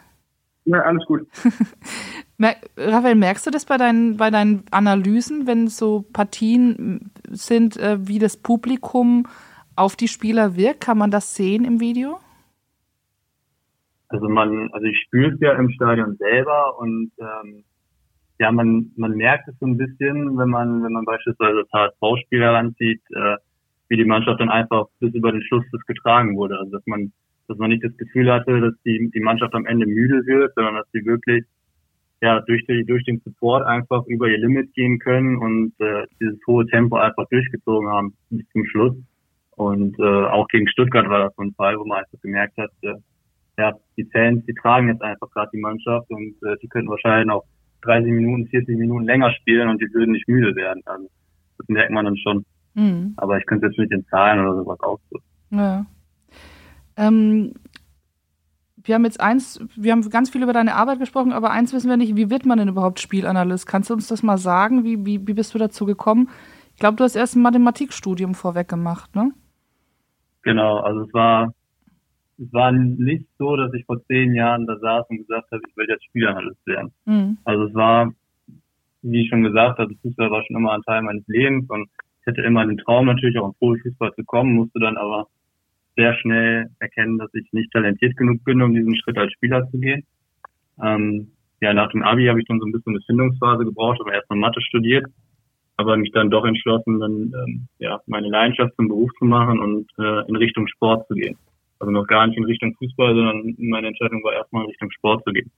[0.64, 1.26] Ja, alles gut.
[2.38, 8.18] Raphael, merkst du das bei deinen, bei deinen Analysen, wenn so Partien sind, äh, wie
[8.18, 9.26] das Publikum
[9.74, 10.82] auf die Spieler wirkt?
[10.82, 12.18] Kann man das sehen im Video?
[14.08, 17.64] Also man, also ich spüre es ja im Stadion selber und ähm,
[18.38, 22.40] ja, man, man merkt es so ein bisschen, wenn man, wenn man beispielsweise das HSV-Spiel
[22.40, 23.36] heranzieht, äh,
[23.88, 26.58] wie die Mannschaft dann einfach bis über den Schluss das getragen wurde.
[26.58, 27.12] Also dass man,
[27.48, 30.74] dass man nicht das Gefühl hatte, dass die, die Mannschaft am Ende müde wird, sondern
[30.76, 31.44] dass sie wirklich
[32.22, 36.38] ja durch die, durch den Support einfach über ihr Limit gehen können und äh, dieses
[36.46, 38.94] hohe Tempo einfach durchgezogen haben bis zum Schluss.
[39.56, 42.70] Und äh, auch gegen Stuttgart war das so ein Fall, wo man einfach gemerkt hat,
[42.82, 42.94] äh,
[43.58, 47.26] ja, die Fans, die tragen jetzt einfach gerade die Mannschaft und äh, die könnten wahrscheinlich
[47.26, 47.44] noch
[47.82, 50.82] 30 Minuten, 40 Minuten länger spielen und die würden nicht müde werden.
[50.84, 51.08] Also
[51.58, 52.44] das merkt man dann schon.
[52.74, 53.14] Mhm.
[53.16, 55.24] Aber ich könnte jetzt mit den Zahlen oder sowas ausdrücken.
[55.50, 55.86] Ja.
[56.98, 57.54] Ähm,
[58.86, 61.90] wir haben jetzt eins, wir haben ganz viel über deine Arbeit gesprochen, aber eins wissen
[61.90, 63.66] wir nicht, wie wird man denn überhaupt Spielanalyst?
[63.66, 64.84] Kannst du uns das mal sagen?
[64.84, 66.28] Wie, wie, wie bist du dazu gekommen?
[66.74, 69.32] Ich glaube, du hast erst ein Mathematikstudium vorweg gemacht, ne?
[70.42, 71.52] Genau, also es war
[72.38, 75.76] es war nicht so, dass ich vor zehn Jahren da saß und gesagt habe, ich
[75.76, 76.92] will jetzt Spielanalyst werden.
[77.06, 77.38] Mhm.
[77.44, 78.12] Also es war,
[79.02, 81.88] wie ich schon gesagt habe, Fußball war schon immer ein Teil meines Lebens und
[82.20, 85.28] ich hatte immer den Traum natürlich auch im Profifußball zu kommen, musste dann aber
[85.96, 89.78] sehr schnell erkennen, dass ich nicht talentiert genug bin, um diesen Schritt als Spieler zu
[89.78, 90.04] gehen.
[90.82, 94.12] Ähm, ja, nach dem Abi habe ich dann so ein bisschen eine Findungsphase gebraucht, aber
[94.12, 95.06] erst mal Mathe studiert,
[95.76, 99.90] aber mich dann doch entschlossen, dann ähm, ja meine Leidenschaft zum Beruf zu machen und
[99.98, 101.36] äh, in Richtung Sport zu gehen.
[101.78, 105.24] Also noch gar nicht in Richtung Fußball, sondern meine Entscheidung war erstmal in Richtung Sport
[105.24, 105.50] zu gehen.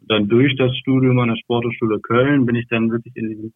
[0.00, 3.52] Und dann durch das Studium an der Sporthochschule Köln bin ich dann wirklich in die,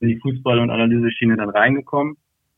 [0.00, 2.16] in die Fußball- und Analyseschiene dann reingekommen.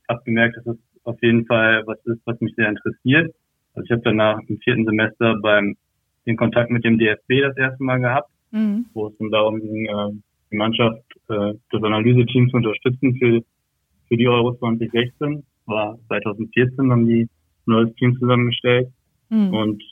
[0.09, 0.77] Habe gemerkt, dass das
[1.11, 3.35] auf jeden Fall was ist, was mich sehr interessiert.
[3.75, 5.77] Also ich habe danach im vierten Semester beim
[6.27, 8.87] den Kontakt mit dem DFB das erste Mal gehabt, mhm.
[8.95, 10.11] wo es dann darum ging, äh,
[10.51, 13.43] die Mannschaft, äh, das Analyseteam zu unterstützen für,
[14.09, 15.43] für die Euro 2016.
[15.67, 17.29] War 2014 haben die
[17.67, 18.89] neues Team zusammengestellt.
[19.29, 19.55] Mhm.
[19.55, 19.83] Und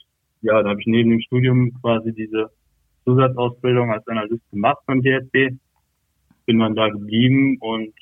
[0.41, 2.49] ja, da habe ich neben dem Studium quasi diese
[3.05, 5.51] Zusatzausbildung als Analyst gemacht beim DSB.
[6.45, 7.93] Bin dann da geblieben und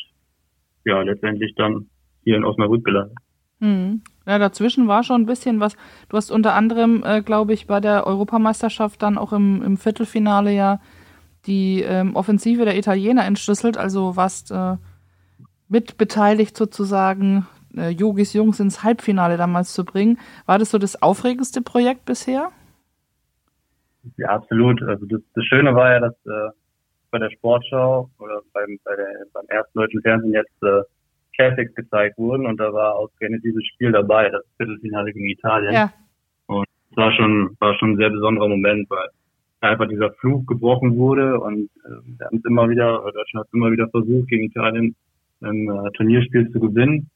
[0.86, 1.88] ja, letztendlich dann
[2.28, 3.18] hier in Osnabrück gelandet.
[3.60, 4.02] Mhm.
[4.26, 5.78] Ja, dazwischen war schon ein bisschen was.
[6.10, 10.52] Du hast unter anderem, äh, glaube ich, bei der Europameisterschaft dann auch im, im Viertelfinale
[10.52, 10.82] ja
[11.46, 14.76] die ähm, Offensive der Italiener entschlüsselt, also warst äh,
[15.70, 17.48] mitbeteiligt sozusagen
[17.78, 20.20] äh, Yogis Jungs ins Halbfinale damals zu bringen.
[20.46, 22.52] War das so das aufregendste Projekt bisher?
[24.18, 24.84] Ja, absolut.
[24.84, 26.50] Also das, das Schöne war ja, dass äh,
[27.12, 30.82] bei der Sportschau oder beim, bei der, beim ersten deutschen Fernsehen jetzt äh,
[31.38, 35.74] Classics gezeigt wurden und da war ausgerechnet dieses Spiel dabei, das Viertelfinale gegen Italien.
[35.74, 35.94] Ja.
[36.48, 39.08] Und es war schon, war schon ein sehr besonderer Moment, weil
[39.62, 43.54] einfach dieser Fluch gebrochen wurde und äh, wir haben es immer wieder, Deutschland hat es
[43.54, 44.96] immer wieder versucht, gegen Italien
[45.42, 47.10] ein äh, Turnierspiel zu gewinnen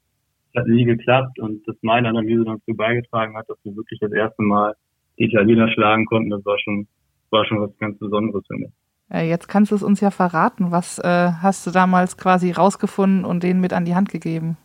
[0.55, 4.41] hat nie geklappt und dass meine Analyse dazu beigetragen hat, dass wir wirklich das erste
[4.41, 4.75] Mal
[5.17, 6.87] die Italiener schlagen konnten, das war schon,
[7.29, 8.71] war schon was ganz Besonderes für mich.
[9.11, 10.71] Ja, jetzt kannst du es uns ja verraten.
[10.71, 14.57] Was äh, hast du damals quasi rausgefunden und denen mit an die Hand gegeben?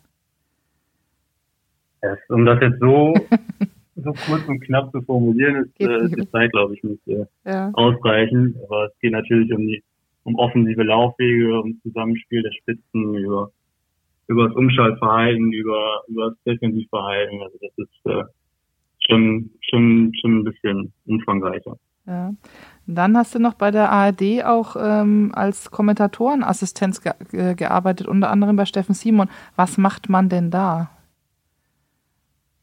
[2.29, 3.15] Um das jetzt so,
[3.97, 7.71] so kurz und knapp zu formulieren, ist, äh, die Zeit, glaube ich, nicht äh, ja.
[7.73, 8.57] ausreichend.
[8.65, 9.83] Aber es geht natürlich um die
[10.23, 13.51] um offensive Laufwege, um Zusammenspiel der Spitzen, über
[14.29, 17.43] über das Umschaltverhalten, über, über das Defensivverhalten.
[17.43, 18.25] Also das ist äh,
[19.07, 21.77] schon, schon, schon ein bisschen umfangreicher.
[22.07, 22.35] Ja.
[22.87, 28.31] Dann hast du noch bei der ARD auch ähm, als Kommentatorenassistenz ge äh, gearbeitet, unter
[28.31, 29.29] anderem bei Steffen Simon.
[29.57, 30.91] Was macht man denn da?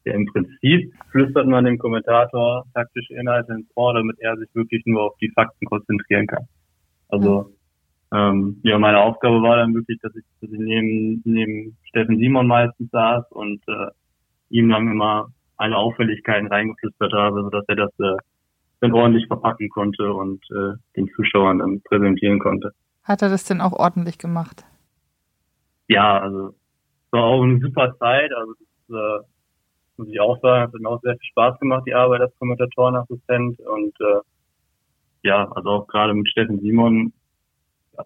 [0.04, 4.82] Ja, im Prinzip flüstert man dem Kommentator taktische Inhalte ins Ohr, damit er sich wirklich
[4.86, 6.46] nur auf die Fakten konzentrieren kann.
[7.08, 7.52] Also
[8.14, 12.46] ähm, ja, meine Aufgabe war dann wirklich, dass ich, dass ich neben, neben Steffen Simon
[12.46, 13.90] meistens saß und äh,
[14.50, 18.16] ihm dann immer alle Auffälligkeiten reingeflüstert habe, sodass er das äh,
[18.80, 22.72] dann ordentlich verpacken konnte und äh, den Zuschauern dann präsentieren konnte.
[23.02, 24.64] Hat er das denn auch ordentlich gemacht?
[25.88, 28.32] Ja, also es war auch eine super Zeit.
[28.34, 28.52] Also
[28.88, 29.24] das äh,
[29.96, 33.60] muss ich auch sagen, hat mir auch sehr viel Spaß gemacht, die Arbeit als Kommentatorenassistent.
[33.60, 34.20] Und äh,
[35.22, 37.12] ja, also auch gerade mit Steffen Simon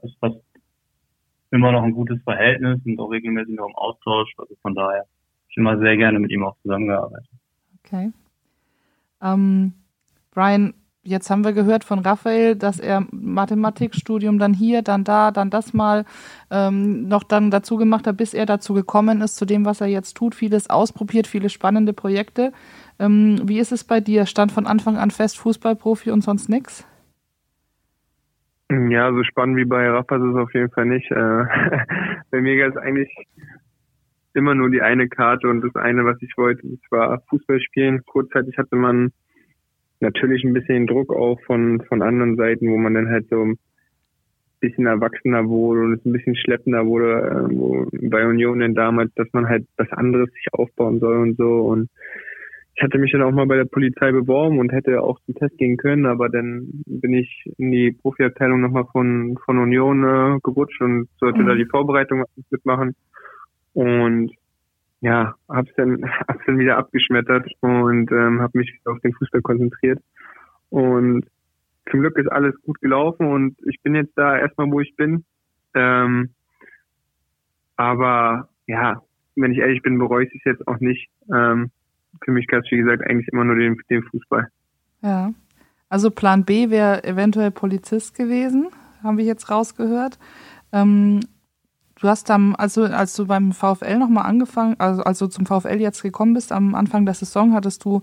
[0.03, 0.37] ist fast
[1.51, 4.33] immer noch ein gutes Verhältnis und auch regelmäßig noch im Austausch.
[4.37, 5.05] Also von daher
[5.49, 7.31] ich immer sehr gerne mit ihm auch zusammengearbeitet.
[7.85, 8.13] Okay.
[9.23, 9.73] Ähm,
[10.31, 15.51] Brian, jetzt haben wir gehört von Raphael, dass er Mathematikstudium dann hier, dann da, dann
[15.51, 16.05] das mal
[16.51, 19.87] ähm, noch dann dazu gemacht hat, bis er dazu gekommen ist, zu dem, was er
[19.87, 22.53] jetzt tut, vieles ausprobiert, viele spannende Projekte.
[22.99, 24.27] Ähm, wie ist es bei dir?
[24.27, 26.87] Stand von Anfang an fest Fußballprofi und sonst nichts?
[28.71, 31.11] Ja, so spannend wie bei Rafa ist es auf jeden Fall nicht.
[31.11, 31.15] Äh,
[32.31, 33.11] bei mir gab es eigentlich
[34.35, 38.05] immer nur die eine Karte und das eine, was ich wollte, das war Fußball spielen.
[38.05, 39.11] Kurzzeitig hatte man
[40.01, 43.59] natürlich ein bisschen Druck auch von, von anderen Seiten, wo man dann halt so ein
[44.61, 49.13] bisschen erwachsener wurde und es ein bisschen schleppender wurde, äh, wo bei Union denn damals,
[49.15, 51.89] dass man halt was anderes sich aufbauen soll und so und
[52.79, 55.59] ich hatte mich dann auch mal bei der Polizei beworben und hätte auch zum Test
[55.59, 60.81] gehen können, aber dann bin ich in die Profiabteilung nochmal von, von Union äh, gerutscht
[60.81, 61.47] und sollte mhm.
[61.47, 62.95] da die Vorbereitung mitmachen.
[63.73, 64.31] Und
[65.01, 70.03] ja, hab's dann, hab's dann wieder abgeschmettert und ähm, habe mich auf den Fußball konzentriert.
[70.71, 71.27] Und
[71.91, 75.25] zum Glück ist alles gut gelaufen und ich bin jetzt da erstmal, wo ich bin.
[75.75, 76.31] Ähm,
[77.77, 79.03] aber ja,
[79.37, 81.09] wenn ich ehrlich bin, bereue ich es jetzt auch nicht.
[81.33, 81.71] Ähm,
[82.23, 84.49] für mich gab wie gesagt, eigentlich immer nur den, den Fußball.
[85.03, 85.33] Ja.
[85.89, 88.69] Also Plan B wäre eventuell Polizist gewesen,
[89.03, 90.19] haben wir jetzt rausgehört.
[90.73, 91.21] Ähm,
[92.01, 95.81] du hast dann, also als du beim VfL nochmal angefangen, also als du zum VfL
[95.81, 98.03] jetzt gekommen bist, am Anfang der Saison hattest du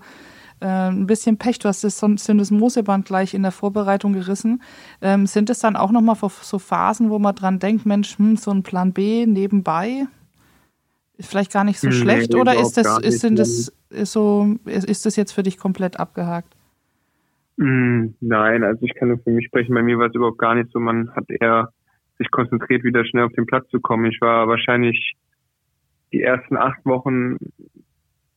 [0.60, 1.58] äh, ein bisschen Pech.
[1.58, 4.62] Du hast das Syndesmoseband gleich in der Vorbereitung gerissen.
[5.02, 8.50] Ähm, sind es dann auch nochmal so Phasen, wo man dran denkt, Mensch, hm, so
[8.50, 10.06] ein Plan B nebenbei?
[11.18, 14.56] Ist vielleicht gar nicht so nee, schlecht oder ist das, ist, sind das, ist so,
[14.66, 16.54] ist, ist das jetzt für dich komplett abgehakt?
[17.56, 19.74] Mm, nein, also ich kann nur für mich sprechen.
[19.74, 20.78] Bei mir war es überhaupt gar nicht so.
[20.78, 21.70] Man hat eher
[22.18, 24.06] sich konzentriert, wieder schnell auf den Platz zu kommen.
[24.06, 25.14] Ich war wahrscheinlich
[26.12, 27.36] die ersten acht Wochen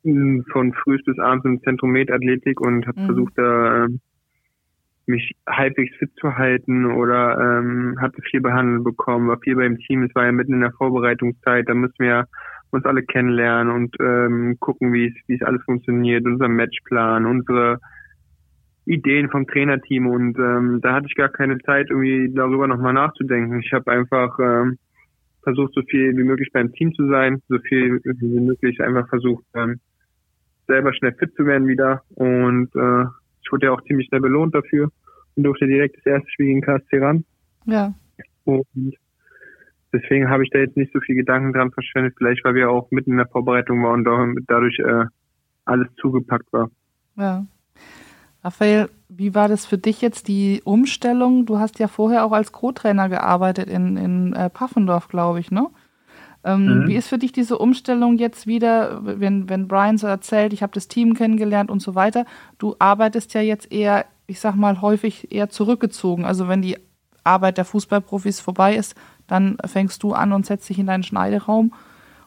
[0.03, 3.05] von früh bis abends im Zentrum Metathletik und habe mhm.
[3.05, 3.99] versucht, da ähm,
[5.05, 10.03] mich halbwegs fit zu halten oder ähm, hatte viel behandelt bekommen, war viel beim Team.
[10.03, 12.27] Es war ja mitten in der Vorbereitungszeit, da müssen wir
[12.71, 17.79] uns alle kennenlernen und ähm, gucken, wie es wie es alles funktioniert, unser Matchplan, unsere
[18.89, 23.59] Ideen vom Trainerteam und ähm, da hatte ich gar keine Zeit, irgendwie darüber nochmal nachzudenken.
[23.59, 24.79] Ich habe einfach ähm,
[25.43, 29.45] versucht, so viel wie möglich beim Team zu sein, so viel wie möglich einfach versucht,
[29.53, 29.79] ähm,
[30.67, 33.05] selber schnell fit zu werden wieder und äh,
[33.43, 34.91] ich wurde ja auch ziemlich schnell belohnt dafür
[35.35, 37.23] und durfte direkt das erste Spiel gegen KSC ran.
[37.65, 37.93] Ja.
[38.45, 38.95] Und
[39.93, 42.89] deswegen habe ich da jetzt nicht so viel Gedanken dran verschwendet, vielleicht weil wir auch
[42.89, 45.05] mitten in der Vorbereitung waren und dadurch äh,
[45.65, 46.71] alles zugepackt war.
[47.15, 47.45] Ja.
[48.43, 51.45] Raphael, wie war das für dich jetzt die Umstellung?
[51.45, 55.67] Du hast ja vorher auch als Co-Trainer gearbeitet in, in äh, Paffendorf, glaube ich, ne?
[56.43, 56.87] Ähm, mhm.
[56.87, 60.71] Wie ist für dich diese Umstellung jetzt wieder, wenn, wenn Brian so erzählt, ich habe
[60.73, 62.25] das Team kennengelernt und so weiter?
[62.59, 66.23] Du arbeitest ja jetzt eher, ich sag mal, häufig eher zurückgezogen.
[66.23, 66.77] Also wenn die
[67.25, 68.95] Arbeit der Fußballprofis vorbei ist,
[69.27, 71.73] dann fängst du an und setzt dich in deinen Schneideraum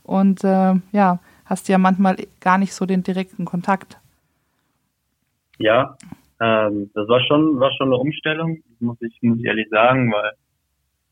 [0.02, 3.98] und äh, ja, hast ja manchmal gar nicht so den direkten Kontakt.
[5.58, 5.96] Ja,
[6.40, 10.32] ähm, das war schon, war schon eine Umstellung, muss ich, muss ich ehrlich sagen, weil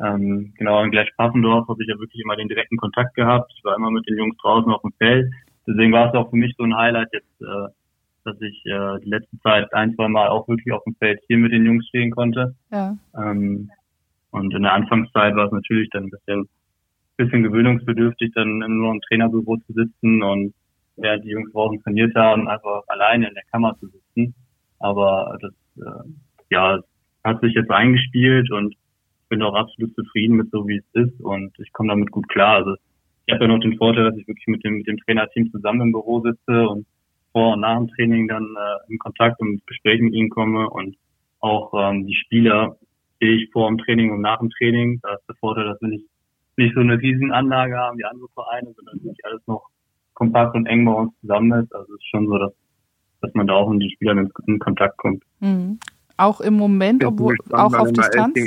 [0.00, 3.52] ähm, genau in gleich Paffendorf habe ich ja wirklich immer den direkten Kontakt gehabt.
[3.56, 5.30] Ich war immer mit den Jungs draußen auf dem Feld.
[5.66, 7.68] Deswegen war es auch für mich so ein Highlight jetzt, äh,
[8.24, 11.38] dass ich äh, die letzte Zeit ein, zwei Mal auch wirklich auf dem Feld hier
[11.38, 12.54] mit den Jungs stehen konnte.
[12.70, 12.96] Ja.
[13.14, 13.70] Ähm,
[14.30, 16.48] und in der Anfangszeit war es natürlich dann ein bisschen,
[17.16, 20.54] bisschen gewöhnungsbedürftig, dann nur im Trainerbüro zu sitzen und
[21.00, 24.34] während die Jungs draußen trainiert haben, einfach alleine in der Kammer zu sitzen.
[24.78, 26.08] Aber das, äh,
[26.50, 26.80] ja,
[27.24, 31.20] hat sich jetzt eingespielt und ich bin auch absolut zufrieden mit so, wie es ist
[31.20, 32.56] und ich komme damit gut klar.
[32.56, 32.74] Also
[33.26, 35.82] ich habe ja noch den Vorteil, dass ich wirklich mit dem, mit dem Trainerteam zusammen
[35.82, 36.86] im Büro sitze und
[37.32, 40.96] vor und nach dem Training dann äh, in Kontakt und Gespräch mit ihnen komme und
[41.40, 42.76] auch ähm, die Spieler
[43.20, 44.98] sehe ich vor dem Training und nach dem Training.
[45.02, 46.06] Da ist der Vorteil, dass wir nicht,
[46.56, 49.68] nicht so eine Riesenanlage haben wie andere Vereine, sondern wirklich alles noch
[50.20, 51.74] kompakt und eng bei uns zusammen ist.
[51.74, 52.52] Also es ist schon so, dass,
[53.22, 55.24] dass man da auch mit den Spielern in, in Kontakt kommt.
[55.40, 55.80] Mhm.
[56.18, 58.38] Auch im Moment, obwohl auch auf Distanz.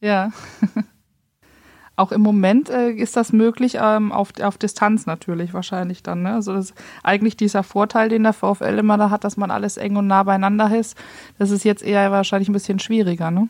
[0.00, 0.30] Ja.
[1.96, 6.22] auch im Moment äh, ist das möglich, ähm, auf, auf Distanz natürlich wahrscheinlich dann.
[6.22, 6.34] Ne?
[6.34, 9.78] Also das ist eigentlich dieser Vorteil, den der VfL immer da hat, dass man alles
[9.78, 11.02] eng und nah beieinander ist.
[11.38, 13.48] Das ist jetzt eher wahrscheinlich ein bisschen schwieriger, ne?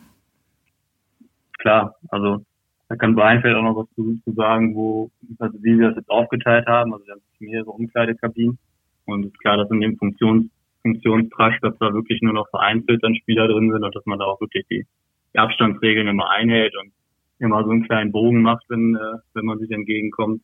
[1.59, 2.45] Klar, also
[2.87, 5.09] da kann Brian vielleicht auch noch was zu, sagen, wo,
[5.39, 6.93] also wie wir das jetzt aufgeteilt haben.
[6.93, 8.57] Also wir haben mehrere Umkleidekabinen
[9.05, 10.45] und es ist klar, dass in dem Funktions,
[10.83, 14.25] Funktionstrasch, dass da wirklich nur noch vereinzelt dann Spieler drin sind und dass man da
[14.25, 14.85] auch wirklich die,
[15.33, 16.91] die Abstandsregeln immer einhält und
[17.39, 20.41] immer so einen kleinen Bogen macht, wenn, äh, wenn man sich entgegenkommt.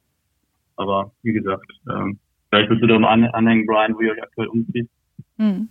[0.78, 2.18] Aber wie gesagt, ähm,
[2.50, 4.90] vielleicht bist du da mal anhängen, Brian, wo ihr euch aktuell umzieht.
[5.38, 5.70] Hm.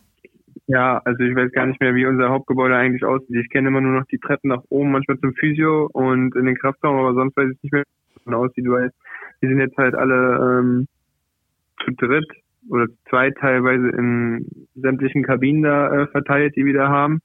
[0.71, 3.35] Ja, also ich weiß gar nicht mehr, wie unser Hauptgebäude eigentlich aussieht.
[3.35, 6.55] Ich kenne immer nur noch die Treppen nach oben, manchmal zum Physio und in den
[6.55, 7.83] Kraftraum, aber sonst weiß ich nicht mehr,
[8.15, 8.93] wie es aussieht, weil
[9.41, 10.87] wir sind jetzt halt alle ähm,
[11.85, 12.31] zu dritt
[12.69, 14.47] oder zwei teilweise in
[14.77, 17.19] sämtlichen Kabinen da äh, verteilt, die wir da haben.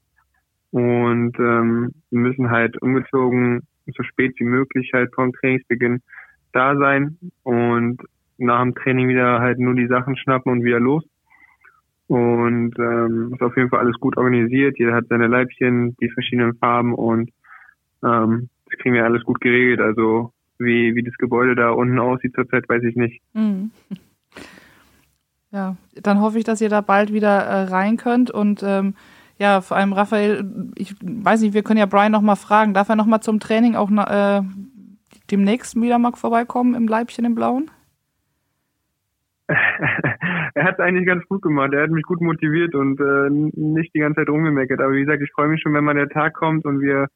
[0.72, 6.02] Und ähm, wir müssen halt umgezogen so spät wie möglich halt vom Trainingsbeginn
[6.52, 8.02] da sein und
[8.38, 11.04] nach dem Training wieder halt nur die Sachen schnappen und wieder los.
[12.08, 14.78] Und ähm, ist auf jeden Fall alles gut organisiert.
[14.78, 17.30] Jeder hat seine Leibchen, die verschiedenen Farben und
[18.04, 19.80] ähm, das kriegen wir alles gut geregelt.
[19.80, 23.22] Also wie, wie das Gebäude da unten aussieht zurzeit, weiß ich nicht.
[23.34, 23.70] Mhm.
[25.52, 28.94] Ja, dann hoffe ich, dass ihr da bald wieder äh, rein könnt und ähm,
[29.38, 30.44] ja, vor allem Raphael,
[30.74, 33.90] ich weiß nicht, wir können ja Brian nochmal fragen, darf er nochmal zum Training auch
[33.90, 34.42] äh,
[35.30, 37.70] demnächst wieder mal vorbeikommen im Leibchen im Blauen?
[40.56, 41.74] er hat es eigentlich ganz gut gemacht.
[41.74, 44.80] Er hat mich gut motiviert und äh, nicht die ganze Zeit rumgemeckert.
[44.80, 47.08] Aber wie gesagt, ich freue mich schon, wenn mal der Tag kommt und wir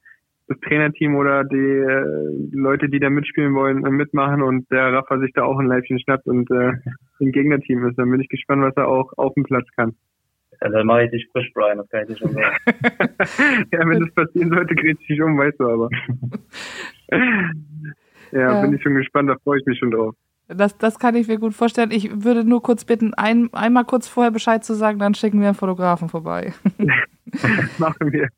[0.48, 2.04] das Trainerteam oder die äh,
[2.52, 5.98] Leute, die da mitspielen wollen, äh, mitmachen und der Rafa sich da auch ein Leibchen
[6.00, 6.72] schnappt und äh,
[7.20, 7.98] im Gegnerteam ist.
[7.98, 9.94] Dann bin ich gespannt, was er auch auf dem Platz kann.
[10.60, 12.56] Ja, dann mache ich dich frisch, Brian, das kann ich dir schon sagen.
[13.72, 15.88] ja, wenn das passieren sollte, dreht sich um, weißt du aber.
[17.10, 17.50] ja,
[18.32, 20.14] ja, bin ich schon gespannt, da freue ich mich schon drauf.
[20.54, 21.90] Das, das kann ich mir gut vorstellen.
[21.90, 25.48] Ich würde nur kurz bitten, ein, einmal kurz vorher Bescheid zu sagen, dann schicken wir
[25.48, 26.52] einen Fotografen vorbei.
[27.78, 28.28] machen wir.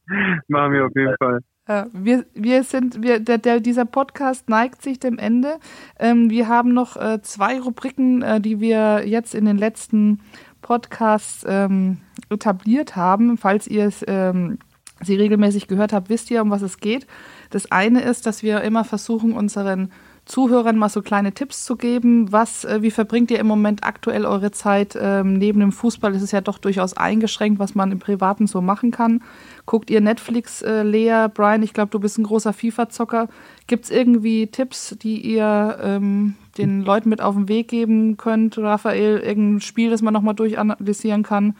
[0.49, 1.41] Machen wir auf jeden Fall.
[1.69, 5.59] Ja, wir, wir sind, wir, der, der, dieser Podcast neigt sich dem Ende.
[5.99, 10.21] Ähm, wir haben noch äh, zwei Rubriken, äh, die wir jetzt in den letzten
[10.61, 11.99] Podcasts ähm,
[12.31, 13.39] etabliert haben.
[13.39, 14.59] Falls ihr es ähm,
[15.01, 17.07] sie regelmäßig gehört habt, wisst ihr, um was es geht.
[17.51, 19.93] Das eine ist, dass wir immer versuchen, unseren
[20.25, 22.31] Zuhörern mal so kleine Tipps zu geben.
[22.31, 24.97] Was, äh, wie verbringt ihr im Moment aktuell eure Zeit?
[25.01, 28.61] Ähm, neben dem Fußball ist es ja doch durchaus eingeschränkt, was man im Privaten so
[28.61, 29.23] machen kann.
[29.67, 31.63] Guckt ihr Netflix, äh, Lea, Brian?
[31.65, 33.29] Ich glaube, du bist ein großer FIFA-Zocker.
[33.67, 38.59] Gibt es irgendwie Tipps, die ihr ähm, den Leuten mit auf den Weg geben könnt?
[38.59, 41.57] Raphael, irgendein Spiel, das man nochmal durchanalysieren kann?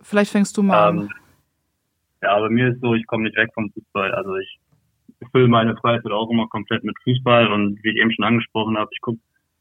[0.00, 1.04] Vielleicht fängst du mal um, an.
[1.04, 1.10] Ähm,
[2.22, 4.12] ja, bei mir ist so, ich komme nicht weg vom Fußball.
[4.12, 4.60] Also ich
[5.30, 8.90] fülle meine Freizeit auch immer komplett mit Fußball und wie ich eben schon angesprochen habe,
[8.92, 9.18] ich gucke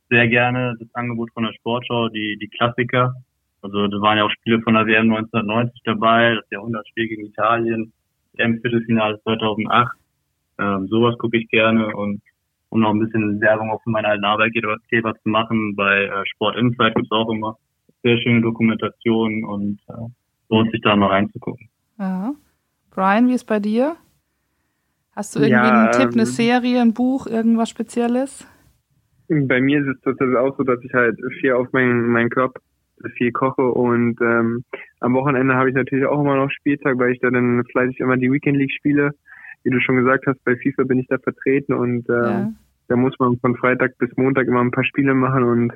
[0.09, 3.13] sehr gerne das Angebot von der Sportschau, die, die Klassiker.
[3.61, 7.93] Also da waren ja auch Spiele von der WM 1990 dabei, das Jahrhundertspiel gegen Italien,
[8.33, 9.97] WM-Viertelfinale 2008.
[10.59, 12.21] Ähm, sowas gucke ich gerne und
[12.69, 15.75] um noch ein bisschen Werbung auf meinen alten Arbeitgeber zu machen.
[15.75, 17.57] Bei äh, Sport Insight gibt es auch immer
[18.03, 19.93] sehr schöne Dokumentationen und äh,
[20.49, 21.69] lohnt sich da mal reinzugucken.
[21.99, 22.33] Ja.
[22.89, 23.95] Brian, wie ist bei dir?
[25.15, 28.47] Hast du irgendwie ja, einen Tipp, eine ähm, Serie, ein Buch, irgendwas Spezielles?
[29.27, 32.59] Bei mir ist es tatsächlich auch so, dass ich halt viel auf meinen mein Körper
[33.15, 34.63] viel koche und ähm,
[34.99, 38.17] am Wochenende habe ich natürlich auch immer noch Spieltag, weil ich da dann fleißig immer
[38.17, 39.11] die Weekend League spiele.
[39.63, 42.51] Wie du schon gesagt hast, bei FIFA bin ich da vertreten und ähm, ja.
[42.87, 45.73] da muss man von Freitag bis Montag immer ein paar Spiele machen und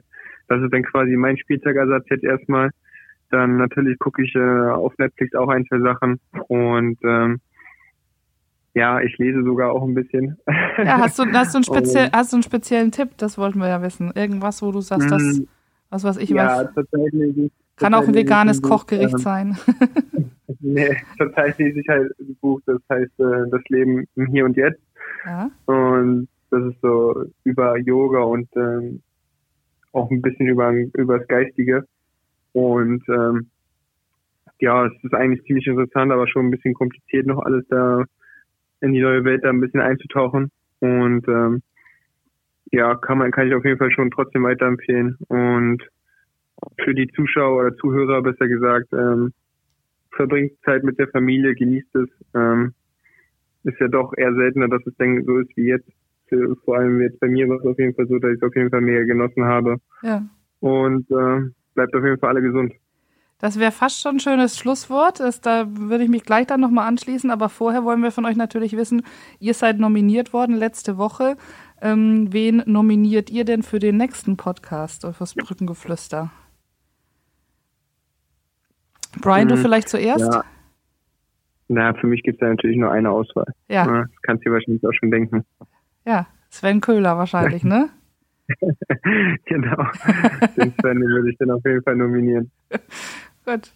[0.47, 2.69] das ist dann quasi mein Spieltagersatz jetzt erstmal.
[3.31, 7.39] Dann natürlich gucke ich äh, auf Netflix auch ein, zwei Sachen und ähm,
[8.76, 10.38] ja, ich lese sogar auch ein bisschen.
[10.78, 13.11] Ja, hast du, hast du, einen, speziell, hast du einen speziellen Tipp?
[13.17, 14.11] Das wollten wir ja wissen.
[14.13, 15.43] Irgendwas, wo du sagst, das, mm,
[15.89, 16.73] was weiß ich, ja, was.
[16.76, 19.57] Tatsächlich, kann auch ein veganes Kochgericht Buch, sein.
[20.59, 24.57] nee, zurzeit lese ich halt ein Buch, das heißt äh, Das Leben im Hier und
[24.57, 24.82] Jetzt.
[25.26, 25.49] Ja.
[25.65, 29.01] Und das ist so über Yoga und ähm,
[29.93, 31.86] auch ein bisschen über, über das Geistige.
[32.51, 33.47] Und ähm,
[34.59, 38.03] ja, es ist eigentlich ziemlich interessant, aber schon ein bisschen kompliziert noch alles da
[38.82, 40.51] in die neue Welt da ein bisschen einzutauchen.
[40.80, 41.61] Und ähm,
[42.71, 45.17] ja, kann man, kann ich auf jeden Fall schon trotzdem weiterempfehlen.
[45.28, 45.84] Und
[46.84, 49.34] für die Zuschauer oder Zuhörer besser gesagt, ähm,
[50.11, 52.09] verbringt Zeit mit der Familie, genießt es.
[52.34, 52.73] Ähm,
[53.63, 55.89] ist ja doch eher seltener, dass es denn so ist wie jetzt.
[56.28, 58.43] Für, vor allem jetzt bei mir war es auf jeden Fall so, dass ich es
[58.43, 59.78] auf jeden Fall mehr genossen habe.
[60.01, 60.26] Ja.
[60.59, 62.73] Und äh, bleibt auf jeden Fall alle gesund.
[63.38, 65.19] Das wäre fast schon ein schönes Schlusswort.
[65.19, 67.29] Das, da würde ich mich gleich dann nochmal anschließen.
[67.31, 69.03] Aber vorher wollen wir von euch natürlich wissen,
[69.39, 71.36] ihr seid nominiert worden letzte Woche.
[71.81, 76.31] Ähm, wen nominiert ihr denn für den nächsten Podcast fürs Brückengeflüster?
[79.21, 80.33] Brian, du hm, vielleicht zuerst?
[80.33, 80.43] Ja.
[81.67, 83.47] Na, für mich gibt es da natürlich nur eine Auswahl.
[83.67, 83.86] Ja.
[83.86, 85.45] das kannst du dir wahrscheinlich auch schon denken.
[86.05, 87.89] Ja, Sven Köhler wahrscheinlich, ne?
[89.45, 89.83] genau.
[90.55, 92.51] Den Sven würde ich dann auf jeden Fall nominieren.
[93.46, 93.72] Gut.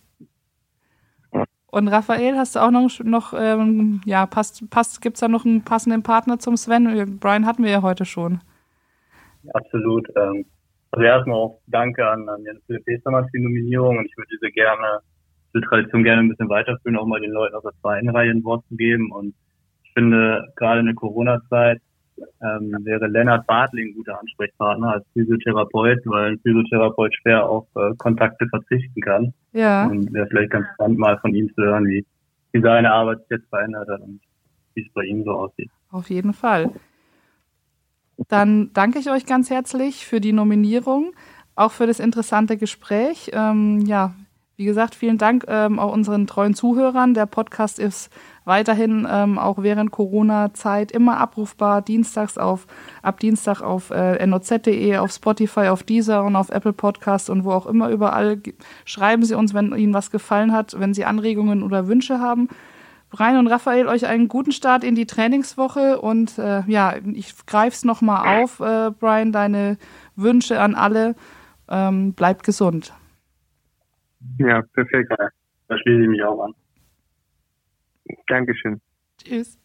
[1.71, 5.45] Und Raphael, hast du auch noch, noch ähm, ja, passt, passt, gibt es da noch
[5.45, 7.19] einen passenden Partner zum Sven?
[7.19, 8.39] Brian hatten wir ja heute schon.
[9.53, 10.07] Absolut.
[10.15, 10.45] Ähm,
[10.91, 14.51] also erstmal auch Danke an, an Jan Philipp für die Nominierung und ich würde diese
[14.51, 15.01] gerne
[15.53, 18.43] diese Tradition gerne ein bisschen weiterführen, auch mal den Leuten aus der zweiten Reihe ein
[18.43, 19.11] Wort zu geben.
[19.11, 19.33] Und
[19.83, 21.81] ich finde, gerade in der Corona-Zeit
[22.41, 27.93] ähm, wäre Lennart Bartling ein guter Ansprechpartner als Physiotherapeut, weil ein Physiotherapeut schwer auf äh,
[27.97, 29.33] Kontakte verzichten kann.
[29.53, 29.87] Ja.
[29.87, 32.05] Und wäre vielleicht ganz spannend, mal von ihm zu hören, wie,
[32.51, 34.19] wie seine Arbeit sich jetzt verändert hat und
[34.75, 35.69] wie es bei ihm so aussieht.
[35.91, 36.71] Auf jeden Fall.
[38.27, 41.13] Dann danke ich euch ganz herzlich für die Nominierung,
[41.55, 43.31] auch für das interessante Gespräch.
[43.33, 44.13] Ähm, ja,
[44.59, 47.13] wie gesagt, vielen Dank ähm, auch unseren treuen Zuhörern.
[47.13, 48.11] Der Podcast ist
[48.49, 51.81] weiterhin ähm, auch während Corona-Zeit immer abrufbar.
[51.81, 52.67] Dienstags auf,
[53.01, 57.51] ab Dienstag auf äh, noz.de, auf Spotify, auf Deezer und auf Apple Podcasts und wo
[57.51, 58.41] auch immer überall.
[58.83, 62.49] Schreiben Sie uns, wenn Ihnen was gefallen hat, wenn Sie Anregungen oder Wünsche haben.
[63.11, 67.75] Brian und Raphael, euch einen guten Start in die Trainingswoche und äh, ja, ich greife
[67.75, 69.77] es nochmal auf, äh, Brian, deine
[70.15, 71.15] Wünsche an alle.
[71.69, 72.93] Ähm, bleibt gesund.
[74.37, 75.11] Ja, perfekt.
[75.67, 76.53] Da schließe ich mich auch an.
[78.27, 78.81] Dankeschön.
[79.23, 79.59] Tschüss.